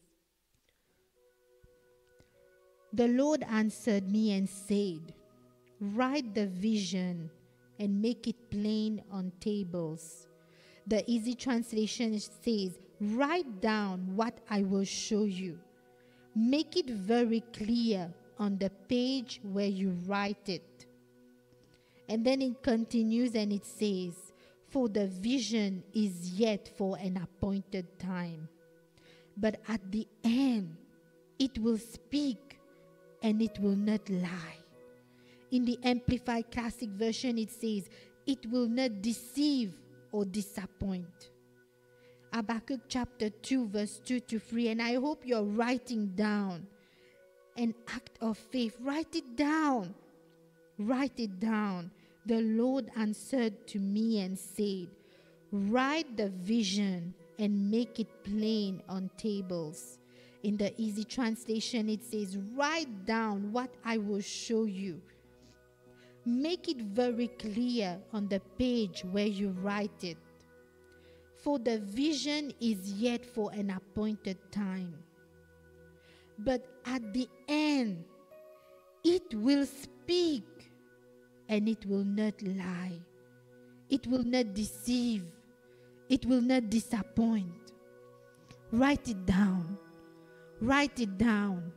[2.94, 5.14] The Lord answered me and said,
[5.80, 7.30] Write the vision
[7.80, 10.28] and make it plain on tables.
[10.88, 15.60] The easy translation says, Write down what I will show you.
[16.34, 20.86] Make it very clear on the page where you write it.
[22.08, 24.13] And then it continues and it says,
[24.69, 28.48] For the vision is yet for an appointed time.
[29.38, 30.78] But at the end,
[31.40, 32.60] it will speak
[33.21, 34.65] and it will not lie.
[35.52, 37.89] In the Amplified Classic Version, it says,
[38.25, 39.73] It will not deceive
[40.12, 41.29] or disappoint.
[42.33, 44.69] Habakkuk chapter 2, verse 2 to 3.
[44.69, 46.67] And I hope you're writing down
[47.58, 48.75] an act of faith.
[48.81, 49.93] Write it down.
[50.77, 51.91] Write it down.
[52.25, 54.87] The Lord answered to me and said,
[55.52, 60.00] Write the vision and make it plain on tables.
[60.43, 65.02] In the easy translation, it says, Write down what I will show you.
[66.26, 70.17] Make it very clear on the page where you write it.
[71.38, 74.96] For the vision is yet for an appointed time.
[76.40, 78.04] But at the end,
[79.04, 80.44] it will speak
[81.48, 83.00] and it will not lie.
[83.90, 85.23] It will not deceive.
[86.10, 87.71] It will not disappoint.
[88.71, 89.78] Write it down.
[90.60, 91.71] Write it down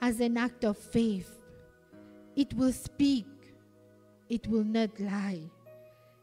[0.00, 1.38] as an act of faith.
[2.36, 3.26] It will speak.
[4.34, 5.46] It will not lie.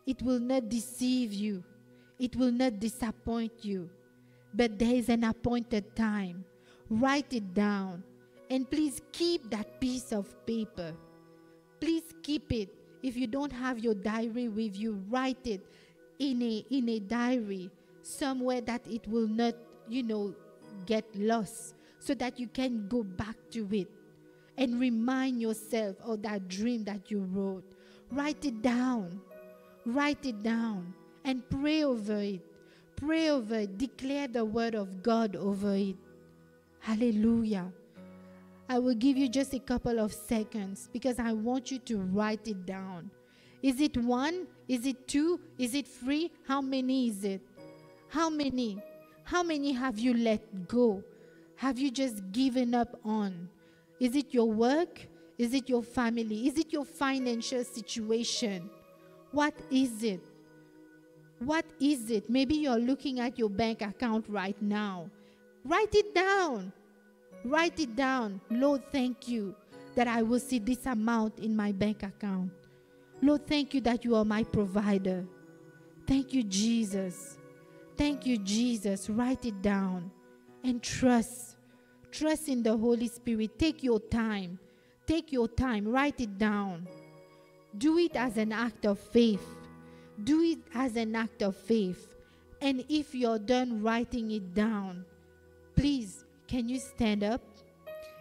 [0.06, 1.64] It will not deceive you.
[2.20, 3.90] It will not disappoint you.
[4.54, 6.44] But there is an appointed time.
[6.90, 8.04] Write it down.
[8.50, 10.94] And please keep that piece of paper.
[11.80, 12.68] Please keep it.
[13.02, 15.62] If you don't have your diary with you, write it
[16.20, 19.56] in a in a diary somewhere that it will not,
[19.88, 20.36] you know,
[20.86, 23.88] get lost so that you can go back to it
[24.58, 27.64] and remind yourself of that dream that you wrote.
[28.12, 29.22] Write it down.
[29.86, 30.94] Write it down
[31.24, 32.42] and pray over it.
[32.96, 33.78] Pray over it.
[33.78, 35.96] Declare the word of God over it.
[36.80, 37.72] Hallelujah.
[38.68, 42.48] I will give you just a couple of seconds because I want you to write
[42.48, 43.12] it down.
[43.62, 44.48] Is it one?
[44.68, 45.40] Is it two?
[45.58, 46.32] Is it three?
[46.48, 47.42] How many is it?
[48.10, 48.82] How many?
[49.24, 51.04] How many have you let go?
[51.56, 53.50] Have you just given up on?
[54.00, 55.08] Is it your work?
[55.42, 56.48] Is it your family?
[56.48, 58.70] Is it your financial situation?
[59.32, 60.22] What is it?
[61.40, 62.30] What is it?
[62.30, 65.10] Maybe you're looking at your bank account right now.
[65.66, 66.72] Write it down.
[67.44, 68.40] Write it down.
[68.52, 69.56] Lord, thank you
[69.96, 72.52] that I will see this amount in my bank account.
[73.20, 75.26] Lord, thank you that you are my provider.
[76.06, 77.40] Thank you, Jesus.
[77.98, 79.10] Thank you, Jesus.
[79.10, 80.12] Write it down
[80.64, 81.58] and trust.
[82.12, 83.58] Trust in the Holy Spirit.
[83.58, 84.60] Take your time.
[85.12, 85.90] Take your time.
[85.90, 86.88] Write it down.
[87.78, 89.46] Do it as an act of faith.
[90.24, 92.16] Do it as an act of faith.
[92.62, 95.04] And if you're done writing it down,
[95.76, 97.42] please can you stand up?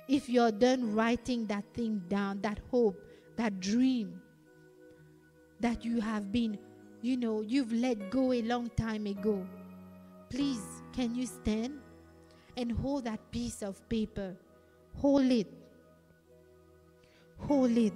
[0.09, 3.01] If you're done writing that thing down, that hope,
[3.36, 4.20] that dream
[5.61, 6.59] that you have been,
[7.03, 9.47] you know, you've let go a long time ago,
[10.28, 11.78] please, can you stand
[12.57, 14.34] and hold that piece of paper?
[14.97, 15.59] Hold it.
[17.47, 17.93] Hold it.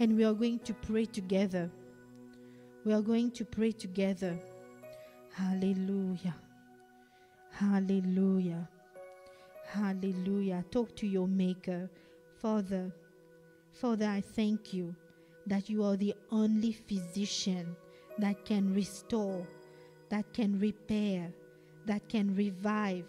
[0.00, 1.70] And we are going to pray together.
[2.84, 4.38] We are going to pray together.
[5.32, 6.36] Hallelujah.
[7.52, 8.68] Hallelujah.
[9.66, 10.64] Hallelujah.
[10.70, 11.90] Talk to your Maker.
[12.40, 12.92] Father,
[13.72, 14.94] Father, I thank you
[15.46, 17.76] that you are the only physician
[18.18, 19.46] that can restore,
[20.10, 21.32] that can repair,
[21.86, 23.04] that can revive,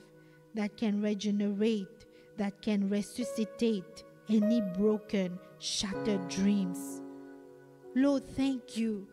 [0.56, 2.06] that can regenerate,
[2.38, 7.02] that can resuscitate any broken, shattered dreams.
[7.96, 9.08] Lord, thank you.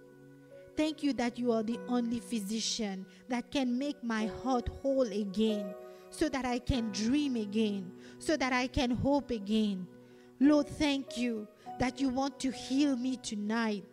[0.76, 5.74] Thank you that you are the only physician that can make my heart whole again
[6.10, 9.86] so that I can dream again, so that I can hope again.
[10.38, 11.48] Lord, thank you
[11.78, 13.84] that you want to heal me tonight.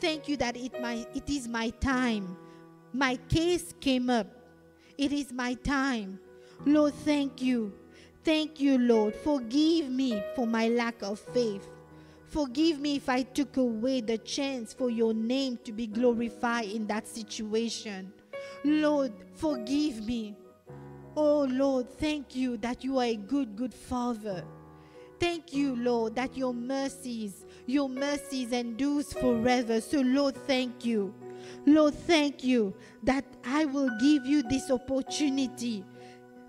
[0.00, 2.36] Thank you that it, my, it is my time.
[2.92, 4.26] My case came up.
[4.96, 6.18] It is my time.
[6.64, 7.72] Lord, thank you.
[8.24, 9.14] Thank you, Lord.
[9.14, 11.68] Forgive me for my lack of faith.
[12.26, 16.86] Forgive me if I took away the chance for your name to be glorified in
[16.86, 18.12] that situation.
[18.64, 20.36] Lord, forgive me.
[21.16, 24.42] Oh Lord, thank you that you are a good, good Father.
[25.20, 29.80] Thank you, Lord, that your mercies, your mercies endures forever.
[29.80, 31.14] So, Lord, thank you.
[31.66, 35.84] Lord, thank you that I will give you this opportunity,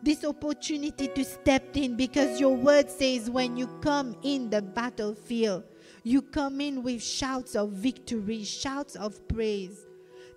[0.05, 5.63] this opportunity to step in because your word says when you come in the battlefield,
[6.03, 9.87] you come in with shouts of victory, shouts of praise.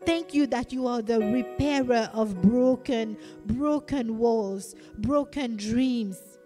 [0.07, 6.39] Thank you that you are the repairer of broken, broken walls, broken dreams.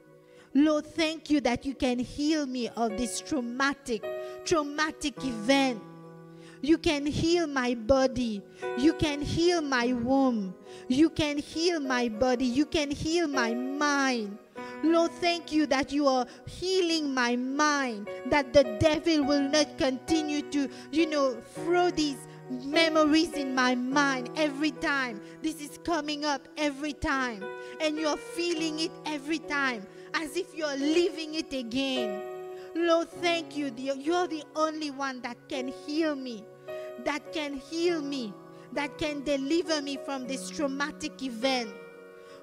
[0.52, 4.04] Lord, thank you that you can heal me of this traumatic,
[4.44, 5.80] traumatic event.
[6.62, 8.40] You can heal my body.
[8.78, 10.54] You can heal my womb.
[10.88, 12.46] You can heal my body.
[12.46, 14.38] You can heal my mind.
[14.84, 20.42] Lord, thank you that you are healing my mind, that the devil will not continue
[20.50, 22.18] to, you know, throw these
[22.64, 25.20] memories in my mind every time.
[25.40, 27.44] This is coming up every time.
[27.80, 32.22] And you're feeling it every time as if you're living it again.
[32.74, 33.72] Lord, thank you.
[33.76, 36.44] You're the only one that can heal me,
[37.04, 38.32] that can heal me,
[38.72, 41.70] that can deliver me from this traumatic event.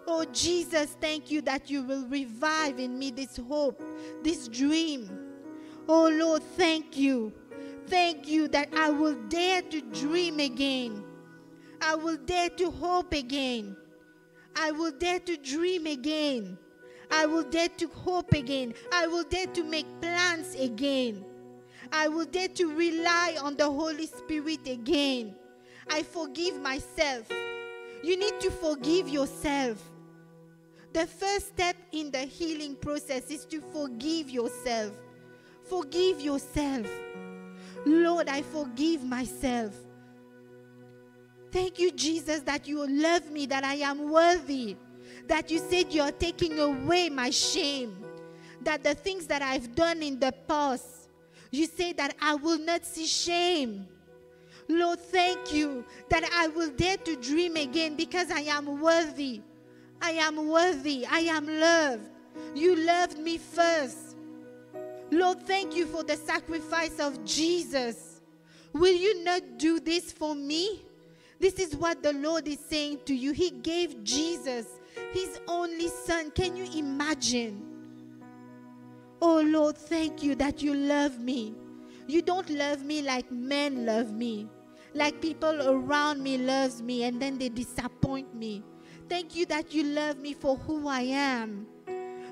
[0.08, 3.82] Oh, Jesus, thank you that you will revive in me this hope,
[4.24, 5.10] this dream.
[5.88, 7.34] Oh, Lord, thank you.
[7.88, 11.04] Thank you that I will dare to dream again.
[11.82, 13.76] I will dare to hope again.
[14.56, 16.58] I will dare to dream again.
[17.12, 18.74] I will dare to hope again.
[18.92, 21.26] I will dare to make plans again.
[21.92, 25.36] I will dare to rely on the Holy Spirit again.
[25.90, 27.28] I forgive myself.
[28.04, 29.82] You need to forgive yourself.
[30.94, 34.94] The first step in the healing process is to forgive yourself.
[35.64, 36.88] Forgive yourself.
[37.86, 39.74] Lord, I forgive myself.
[41.52, 44.78] Thank you, Jesus, that you love me, that I am worthy,
[45.28, 48.04] that you said you are taking away my shame,
[48.62, 50.99] that the things that I've done in the past,
[51.52, 53.88] you say that I will not see shame.
[54.68, 59.42] Lord, thank you that I will dare to dream again because I am worthy.
[60.02, 61.06] I am worthy.
[61.08, 62.10] I am loved.
[62.54, 64.16] You loved me first.
[65.12, 68.22] Lord, thank you for the sacrifice of Jesus.
[68.74, 70.86] Will you not do this for me?
[71.40, 73.32] This is what the Lord is saying to you.
[73.32, 74.68] He gave Jesus,
[75.12, 76.30] his only son.
[76.32, 77.69] Can you imagine?
[79.22, 81.54] Oh Lord, thank you that you love me.
[82.08, 84.48] You don't love me like men love me,
[84.94, 88.64] like people around me loves me and then they disappoint me.
[89.10, 91.68] Thank you that you love me for who I am.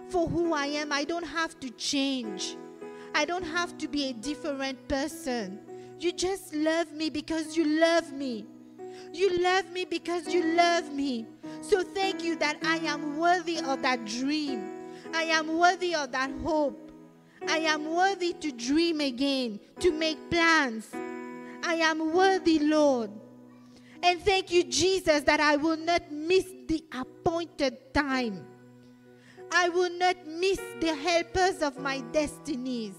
[0.09, 2.55] For who I am, I don't have to change.
[3.13, 5.59] I don't have to be a different person.
[5.99, 8.45] You just love me because you love me.
[9.11, 11.25] You love me because you love me.
[11.61, 14.76] So thank you that I am worthy of that dream.
[15.13, 16.91] I am worthy of that hope.
[17.47, 20.89] I am worthy to dream again, to make plans.
[21.63, 23.11] I am worthy, Lord.
[24.03, 28.45] And thank you, Jesus, that I will not miss the appointed time.
[29.51, 32.93] I will not miss the helpers of my destinies,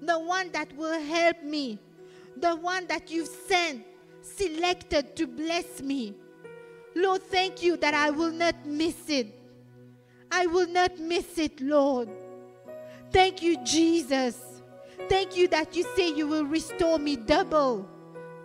[0.00, 1.78] the one that will help me,
[2.36, 3.84] the one that you've sent,
[4.22, 6.14] selected to bless me.
[6.94, 9.38] Lord, thank you that I will not miss it.
[10.30, 12.08] I will not miss it, Lord.
[13.10, 14.62] Thank you, Jesus.
[15.08, 17.88] Thank you that you say you will restore me double,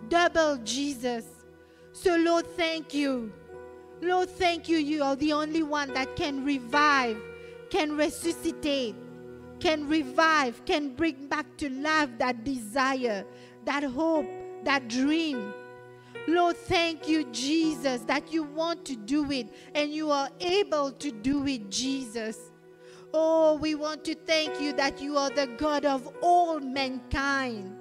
[0.08, 1.26] double, Jesus.
[1.92, 3.32] So, Lord, thank you.
[4.02, 4.78] Lord, thank you.
[4.78, 7.18] You are the only one that can revive,
[7.70, 8.96] can resuscitate,
[9.60, 13.26] can revive, can bring back to life that desire,
[13.66, 14.28] that hope,
[14.64, 15.54] that dream.
[16.30, 21.12] Lord, thank you, Jesus, that you want to do it and you are able to
[21.12, 22.38] do it, Jesus.
[23.12, 27.76] Oh, we want to thank you that you are the God of all mankind.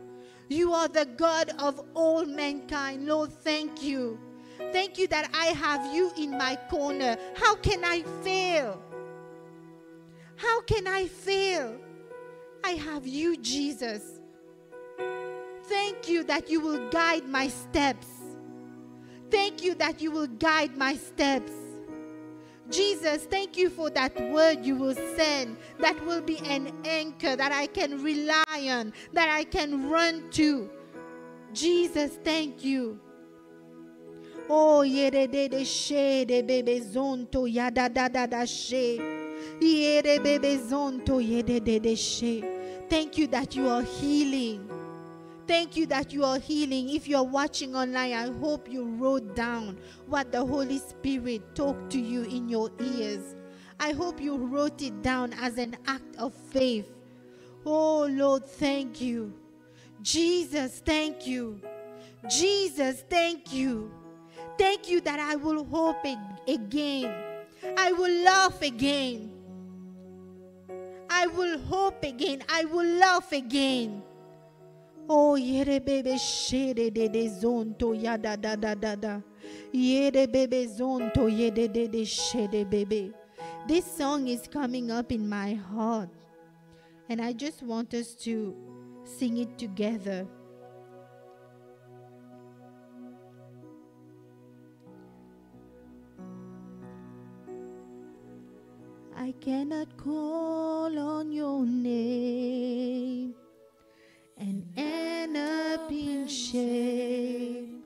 [0.49, 3.07] You are the God of all mankind.
[3.07, 4.19] Lord, thank you.
[4.73, 7.19] Thank you that I have you in my corner.
[7.37, 8.83] How can I fail?
[10.37, 11.79] How can I fail?
[12.65, 14.21] I have you, Jesus.
[15.65, 18.18] Thank you that you will guide my steps.
[19.31, 21.53] Thank you that you will guide my steps.
[22.70, 27.51] Jesus, thank you for that word you will send that will be an anchor that
[27.51, 30.68] I can rely on, that I can run to.
[31.55, 33.01] Jesus, thank you.
[34.51, 38.99] Oh, yere de de she de bebe zonto ya da da da she.
[39.61, 42.45] Yere bebe zonto yede de de she.
[42.89, 44.78] Thank you that you are healing.
[45.49, 46.91] Thank you that you are healing.
[46.91, 52.01] If you're watching online, I hope you wrote down what the Holy Spirit talked to
[52.01, 53.37] you in your ears.
[53.81, 56.91] I hope you wrote it down as an act of faith.
[57.67, 59.35] Oh Lord, thank you.
[60.03, 61.61] Jesus, thank you.
[62.29, 63.93] Jesus, thank you.
[64.59, 66.05] Thank you that I will hope
[66.49, 67.15] again.
[67.79, 69.33] I will laugh again.
[71.11, 72.43] I will hope again.
[72.49, 74.03] I will laugh again.
[75.11, 79.23] Oh, yere bebe shere de de zonto ya da da da da da.
[79.73, 83.15] Yere bebe zonto ye de de de shere bebe.
[83.67, 86.11] This song is coming up in my heart.
[87.09, 88.55] And I just want us to
[89.05, 90.27] sing it together.
[99.17, 103.35] I cannot call on your name
[104.39, 107.82] and end up in shame.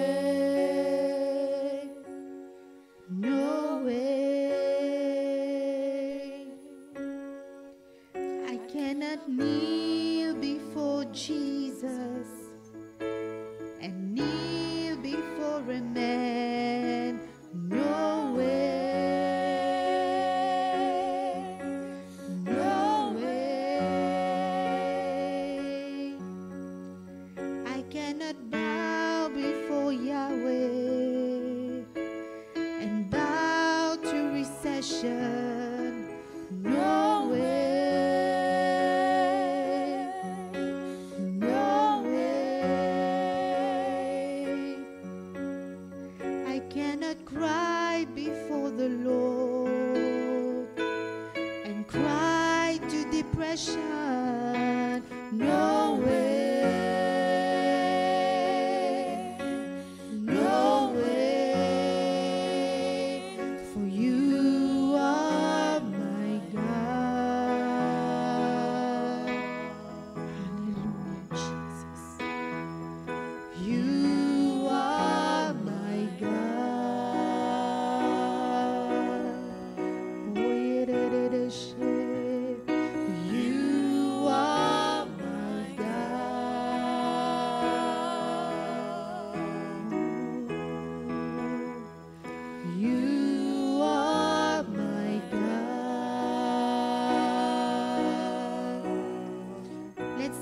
[3.09, 4.30] no way.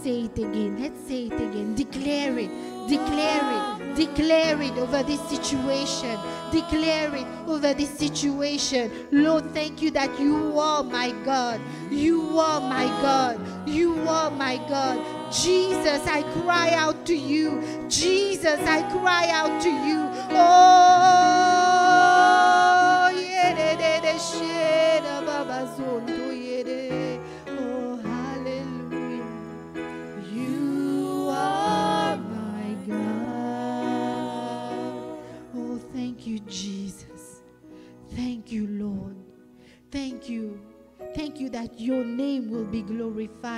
[0.03, 0.81] Say it again.
[0.81, 1.75] Let's say it again.
[1.75, 2.49] Declare it.
[2.87, 3.95] Declare it.
[3.95, 6.17] Declare it over this situation.
[6.51, 8.91] Declare it over this situation.
[9.11, 11.59] Lord, thank you that you are my God.
[11.91, 13.39] You are my God.
[13.67, 15.31] You are my God.
[15.31, 17.61] Jesus, I cry out to you.
[17.89, 19.99] Jesus, I cry out to you.
[20.31, 21.18] Oh,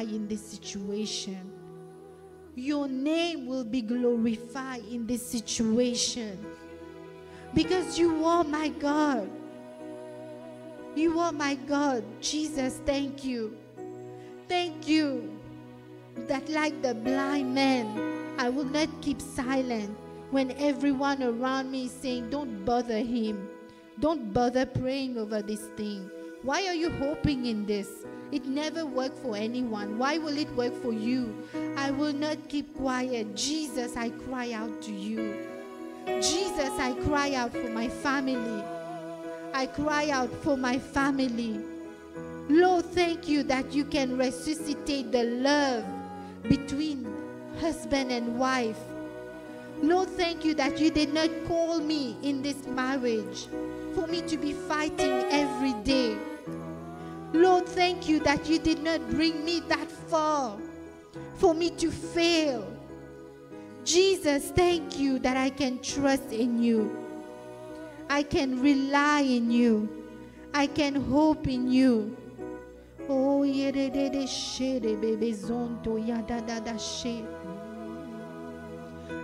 [0.02, 1.52] glorified in this situation.
[2.56, 6.38] Your name will be glorified in this situation.
[7.54, 9.30] Because you are my God.
[10.96, 12.04] You are my God.
[12.22, 13.58] Jesus, thank you.
[14.48, 15.32] Thank you
[16.28, 17.88] that, like the blind man,
[18.38, 19.96] I will not keep silent
[20.32, 23.48] when everyone around me is saying, Don't bother him.
[24.00, 26.10] Don't bother praying over this thing.
[26.44, 27.88] Why are you hoping in this?
[28.32, 29.98] It never worked for anyone.
[29.98, 31.36] Why will it work for you?
[31.76, 33.36] I will not keep quiet.
[33.36, 35.36] Jesus, I cry out to you.
[36.06, 38.64] Jesus, I cry out for my family.
[39.54, 41.60] I cry out for my family.
[42.50, 45.84] Lord, thank you that you can resuscitate the love
[46.44, 47.06] between
[47.60, 48.80] husband and wife.
[49.82, 53.48] Lord, thank you that you did not call me in this marriage
[53.94, 56.16] for me to be fighting every day.
[57.34, 60.58] Lord, thank you that you did not bring me that far
[61.38, 62.68] for me to fail.
[63.84, 66.96] Jesus, thank you that I can trust in you.
[68.10, 69.90] I can rely in you.
[70.54, 72.18] I can hope in you.
[73.10, 77.26] Oh, yedede shere bebe zonto yada da da she.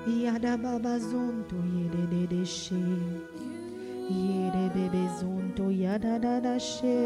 [0.08, 3.57] Yada baba zonto yedede she.
[4.10, 6.98] Yede bebe zonto yada da da she.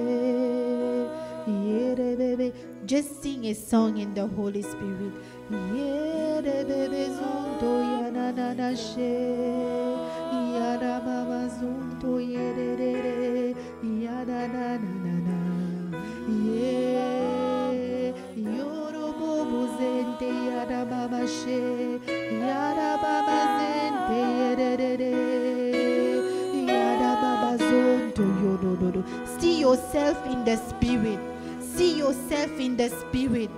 [1.47, 2.53] Yede bebe.
[2.85, 5.13] Just sing a song in the Holy Spirit.
[5.51, 9.13] Yede bebe zonto yada da da she.
[10.55, 13.55] Yada baba zonto yede de de.
[14.03, 15.37] Yada da da da da.
[16.27, 25.13] Yeah, yoro bobo zente yada baba she, yada baba zente yede de de,
[28.57, 29.03] yodo do do.
[29.39, 31.19] See yourself in the spirit.
[31.59, 33.49] See yourself in the spirit.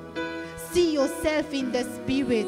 [0.71, 2.47] See yourself in the spirit.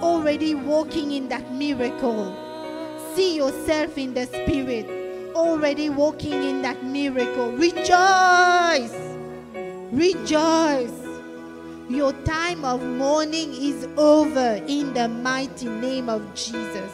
[0.00, 2.34] Already walking in that miracle.
[3.14, 4.86] See yourself in the spirit.
[5.34, 7.52] Already walking in that miracle.
[7.52, 8.94] Rejoice.
[9.92, 10.98] Rejoice.
[11.88, 16.90] Your time of mourning is over in the mighty name of Jesus.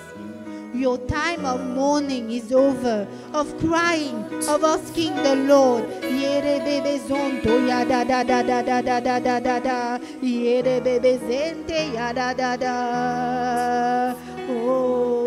[0.75, 5.85] Your time of mourning is over, of crying, of asking the Lord.
[6.05, 9.99] Yere bebe zonto ya da da da da da da da da da da.
[10.21, 14.15] Yere bebe zente ya da da da.
[14.51, 15.27] Oh,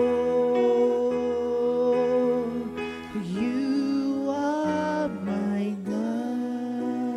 [3.26, 7.12] you are my God.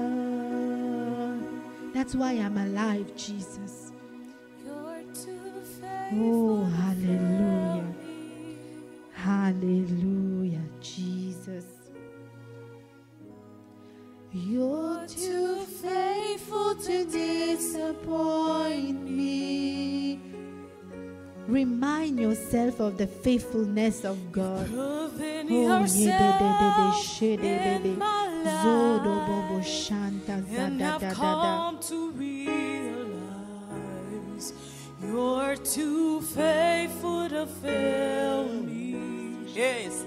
[1.93, 3.93] That's why I'm alive, Jesus.
[6.17, 7.44] Oh, hallelujah.
[9.45, 11.67] Hallelujah, Jesus.
[14.33, 20.19] You're too faithful to disappoint me.
[21.47, 24.67] Remind yourself of the faithfulness of God.
[24.67, 26.41] Proving Oh, yourself
[27.21, 28.65] in my life.
[30.57, 33.05] And I've come to realize
[35.03, 39.14] you're too faithful to fail me.
[39.55, 40.05] Yes,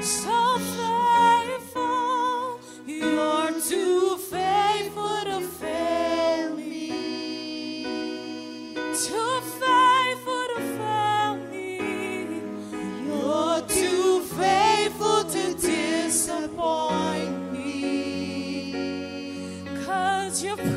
[0.00, 7.84] So faithful, you're too faithful to fail me.
[8.74, 12.40] Too faithful to fail me.
[13.06, 18.72] You're too faithful to disappoint me.
[20.42, 20.73] You've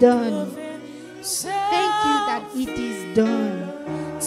[0.00, 0.50] done.
[1.22, 3.55] Thank you that it is done.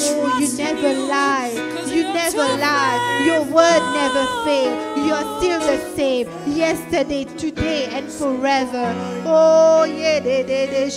[0.00, 1.52] Oh, you never lie.
[1.86, 3.22] You never lie.
[3.26, 4.98] Your word never fails.
[5.06, 6.26] You are still the same.
[6.46, 8.94] Yesterday, today, and forever.
[9.26, 10.90] Oh, yeah, de de de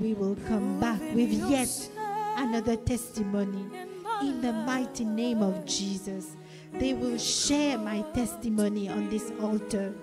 [0.00, 1.68] we will come back with yet
[2.36, 3.66] another testimony.
[4.22, 6.36] In the mighty name of Jesus,
[6.72, 9.94] they will share my testimony on this altar.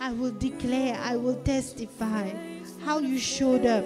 [0.00, 2.30] I will declare, I will testify
[2.84, 3.84] how you showed up,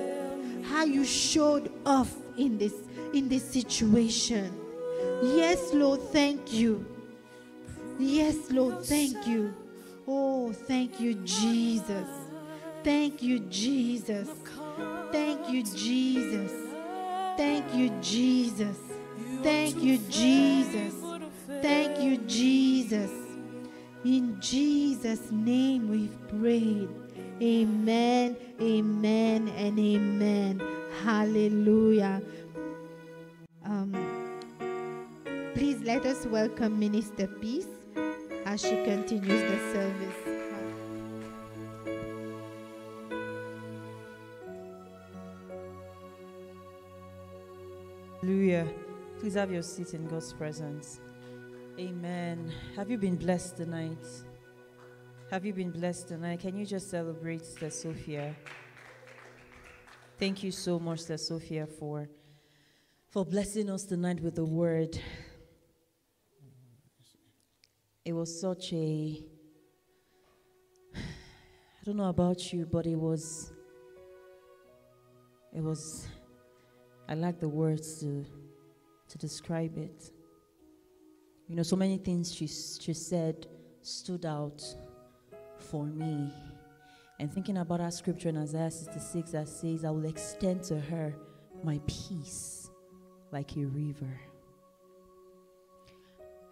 [0.65, 2.75] how you showed off in this
[3.13, 4.53] in this situation.
[5.23, 6.85] Yes, Lord, thank you.
[7.99, 9.55] Yes, Lord, thank you.
[10.07, 12.09] Oh, thank you, Jesus.
[12.85, 14.29] Thank you, Jesus.
[15.13, 16.53] Thank you, Jesus.
[17.37, 18.77] Thank you, Jesus.
[19.43, 20.95] Thank you, Jesus.
[21.63, 23.11] Thank you, Jesus.
[24.05, 26.89] In Jesus' name we've prayed.
[27.41, 30.63] Amen, amen, and amen.
[31.05, 32.21] Hallelujah.
[33.65, 33.93] Um,
[35.55, 37.69] please let us welcome Minister Peace
[38.47, 40.38] as she continues the service.
[49.29, 51.01] Please have your seat in God's presence.
[51.79, 52.51] Amen.
[52.75, 54.03] Have you been blessed tonight?
[55.31, 56.41] Have you been blessed tonight?
[56.41, 58.35] Can you just celebrate Sister Sophia?
[60.19, 62.09] Thank you so much, Sister Sophia, for
[63.11, 64.99] for blessing us tonight with the word.
[68.07, 69.23] It was such a
[70.97, 73.53] I don't know about you, but it was
[75.53, 76.09] it was
[77.07, 78.25] I like the words to
[79.09, 80.11] to describe it.
[81.47, 83.47] You know, so many things she she said
[83.83, 84.63] stood out
[85.59, 86.31] for me.
[87.21, 91.17] And thinking about our scripture in Isaiah 66 that says, I will extend to her
[91.65, 92.71] my peace
[93.33, 94.21] like a river.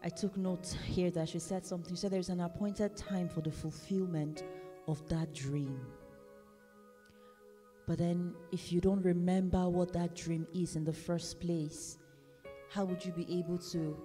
[0.02, 1.94] I took note here that she said something.
[1.94, 4.42] She said there's an appointed time for the fulfillment
[4.88, 5.80] of that dream.
[7.86, 11.98] But then, if you don't remember what that dream is in the first place,
[12.70, 13.96] how would you be able to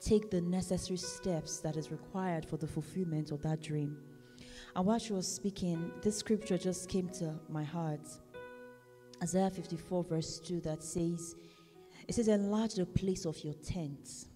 [0.00, 3.96] take the necessary steps that is required for the fulfillment of that dream?
[4.74, 8.06] And while she was speaking, this scripture just came to my heart.
[9.22, 11.34] Isaiah 54, verse 2, that says,
[12.06, 14.26] It says, Enlarge the place of your tents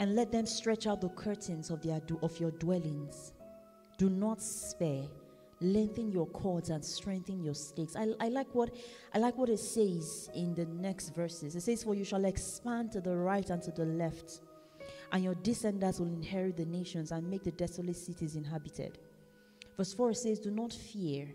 [0.00, 3.32] and let them stretch out the curtains of, their, of your dwellings.
[3.98, 5.04] Do not spare.
[5.62, 7.94] Lengthen your cords and strengthen your stakes.
[7.94, 8.74] I, I like what
[9.12, 11.54] I like what it says in the next verses.
[11.54, 14.40] It says, For you shall expand to the right and to the left,
[15.12, 18.98] and your descendants will inherit the nations and make the desolate cities inhabited.
[19.76, 21.28] Verse 4 says, Do not fear,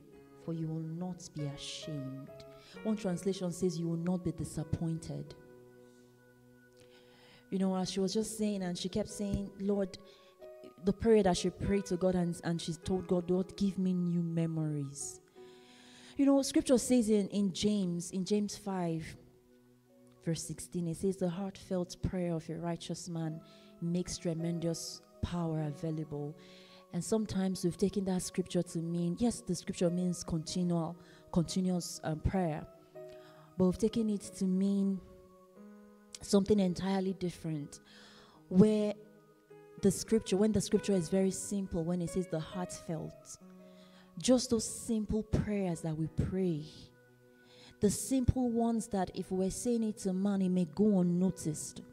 [0.44, 2.30] for you will not be ashamed.
[2.84, 5.36] One translation says, You will not be disappointed.
[7.52, 9.98] You know, as she was just saying, and she kept saying, Lord,
[10.86, 13.94] the prayer that she prayed to God, and, and she told God, Lord, give me
[13.94, 15.20] new memories.
[16.16, 19.18] You know, scripture says in, in James, in James 5,
[20.24, 23.42] verse 16, it says, The heartfelt prayer of a righteous man
[23.82, 26.36] makes tremendous power available.
[26.94, 30.96] And sometimes we've taken that scripture to mean, yes, the scripture means continual,
[31.34, 32.66] continuous um, prayer,
[33.58, 35.02] but we've taken it to mean
[36.22, 37.80] something entirely different.
[38.48, 38.94] Where
[39.86, 43.38] the scripture, when the scripture is very simple, when it says the heartfelt,
[44.18, 46.64] just those simple prayers that we pray,
[47.82, 51.84] the simple ones that if we're saying it to man, it may go unnoticed.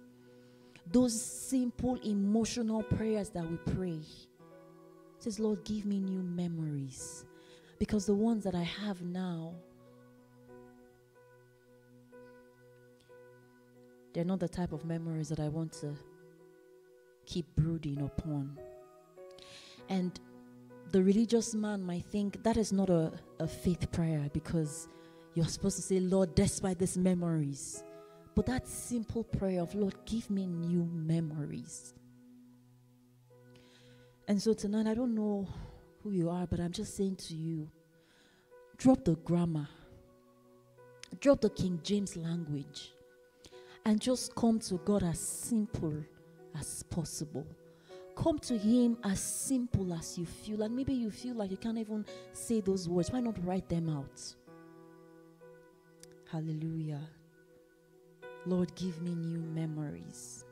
[0.91, 4.01] Those simple emotional prayers that we pray.
[5.19, 7.27] says, Lord, give me new memories.
[7.79, 9.53] Because the ones that I have now,
[14.15, 15.95] they're not the type of memories that I want to
[17.33, 18.59] keep brooding upon.
[19.89, 20.21] And
[20.91, 23.11] the religious man might think that is not a,
[23.41, 24.89] a faith prayer because
[25.35, 27.85] you're supposed to say, Lord, despite these memories.
[28.35, 31.95] But that simple prayer of, Lord, give me new memories.
[34.29, 35.49] And so tonight, I don't know
[36.03, 37.71] who you are, but I'm just saying to you
[38.77, 39.69] drop the grammar,
[41.21, 42.93] drop the King James language,
[43.87, 45.95] and just come to God as simple
[46.59, 47.47] as possible.
[48.15, 50.63] Come to Him as simple as you feel.
[50.63, 53.11] And maybe you feel like you can't even say those words.
[53.11, 54.21] Why not write them out?
[56.31, 57.01] Hallelujah.
[58.47, 60.45] Lord, give me new memories.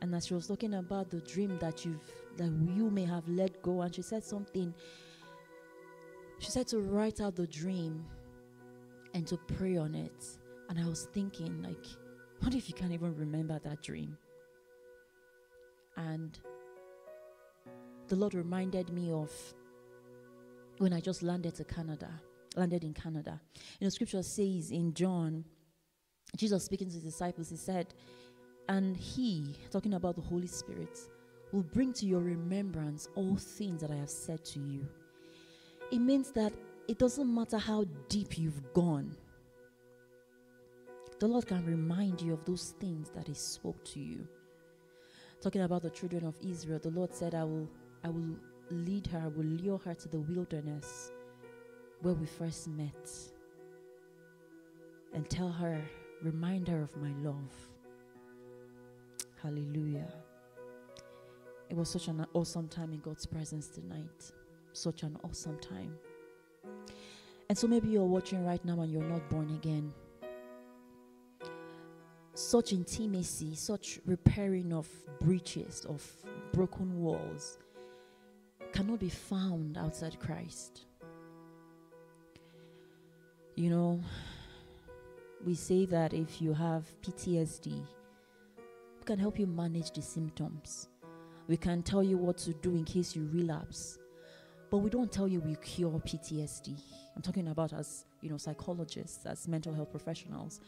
[0.00, 2.00] And as she was talking about the dream that you've
[2.36, 4.74] that you may have let go, and she said something.
[6.38, 8.04] She said to write out the dream
[9.14, 10.26] and to pray on it.
[10.68, 11.84] And I was thinking, like,
[12.40, 14.16] what if you can't even remember that dream?
[15.96, 16.38] And
[18.08, 19.30] the Lord reminded me of
[20.78, 22.10] when I just landed to Canada,
[22.56, 23.40] landed in Canada.
[23.78, 25.44] You know, scripture says in John,
[26.36, 27.94] Jesus speaking to his disciples, he said,
[28.68, 30.98] And he, talking about the Holy Spirit,
[31.52, 34.86] will bring to your remembrance all things that I have said to you.
[35.90, 36.52] It means that
[36.88, 39.14] it doesn't matter how deep you've gone,
[41.20, 44.26] the Lord can remind you of those things that He spoke to you.
[45.42, 47.68] Talking about the children of Israel, the Lord said, I will,
[48.04, 48.36] I will
[48.70, 51.10] lead her, I will lure her to the wilderness
[52.00, 53.10] where we first met
[55.12, 55.82] and tell her,
[56.22, 57.52] remind her of my love.
[59.42, 60.12] Hallelujah.
[61.68, 64.32] It was such an awesome time in God's presence tonight.
[64.72, 65.96] Such an awesome time.
[67.48, 69.92] And so maybe you're watching right now and you're not born again
[72.34, 74.88] such intimacy, such repairing of
[75.20, 76.06] breaches, of
[76.52, 77.58] broken walls,
[78.72, 80.86] cannot be found outside Christ.
[83.54, 84.00] You know,
[85.44, 87.66] we say that if you have PTSD,
[88.98, 90.88] we can help you manage the symptoms.
[91.48, 93.98] We can tell you what to do in case you relapse.
[94.70, 96.78] But we don't tell you we cure PTSD.
[97.14, 100.60] I'm talking about as, you know, psychologists, as mental health professionals.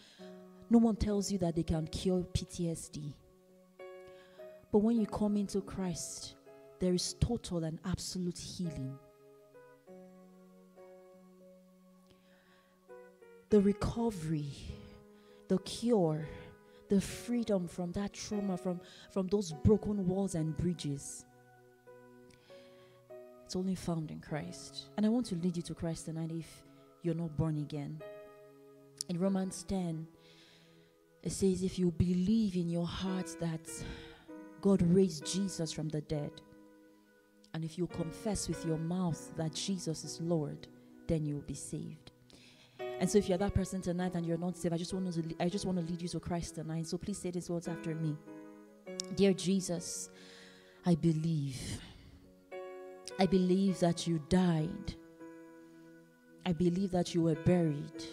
[0.70, 3.12] No one tells you that they can cure PTSD.
[4.72, 6.34] But when you come into Christ,
[6.80, 8.98] there is total and absolute healing.
[13.50, 14.50] The recovery,
[15.48, 16.26] the cure,
[16.88, 18.80] the freedom from that trauma, from,
[19.12, 21.24] from those broken walls and breaches.
[23.44, 24.86] It's only found in Christ.
[24.96, 26.64] And I want to lead you to Christ tonight if
[27.02, 28.00] you're not born again.
[29.08, 30.06] In Romans 10,
[31.24, 33.66] it says, if you believe in your heart that
[34.60, 36.30] God raised Jesus from the dead,
[37.54, 40.68] and if you confess with your mouth that Jesus is Lord,
[41.06, 42.12] then you will be saved.
[43.00, 45.34] And so, if you're that person tonight and you're not saved, I just want to
[45.40, 46.86] I just want to lead you to Christ tonight.
[46.86, 48.16] So please say these words after me.
[49.16, 50.10] Dear Jesus,
[50.84, 51.80] I believe.
[53.18, 54.94] I believe that you died.
[56.44, 58.04] I believe that you were buried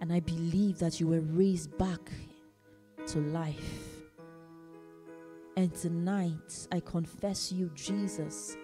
[0.00, 2.10] and I believe that you were raised back
[3.06, 3.96] to life.
[5.56, 8.56] And tonight, I confess you, Jesus,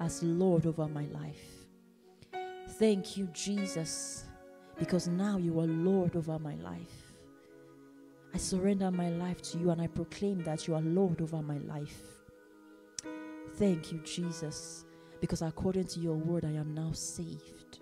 [0.00, 1.66] as Lord over my life.
[2.70, 4.24] Thank you, Jesus,
[4.78, 7.12] because now you are Lord over my life.
[8.32, 11.58] I surrender my life to you and I proclaim that you are Lord over my
[11.58, 12.02] life.
[13.54, 14.84] Thank you, Jesus,
[15.20, 17.80] because according to your word, I am now saved.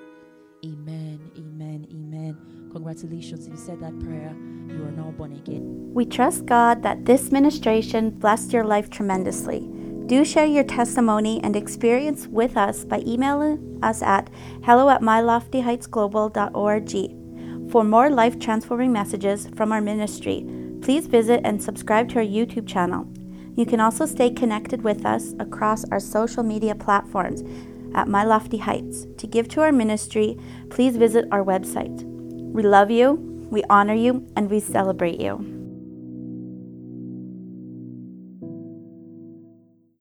[0.64, 2.38] Amen, amen, amen.
[2.72, 3.46] Congratulations.
[3.46, 4.34] If you said that prayer,
[4.66, 5.92] you are now born again.
[5.94, 9.70] We trust God that this ministration blessed your life tremendously.
[10.06, 14.30] Do share your testimony and experience with us by emailing us at
[14.64, 17.70] hello at myloftyheightsglobal.org.
[17.70, 20.44] For more life transforming messages from our ministry,
[20.82, 23.06] please visit and subscribe to our YouTube channel.
[23.54, 27.44] You can also stay connected with us across our social media platforms
[27.94, 29.06] at My Lofty Heights.
[29.18, 30.38] To give to our ministry,
[30.70, 32.02] please visit our website.
[32.52, 33.12] We love you,
[33.50, 35.57] we honor you, and we celebrate you.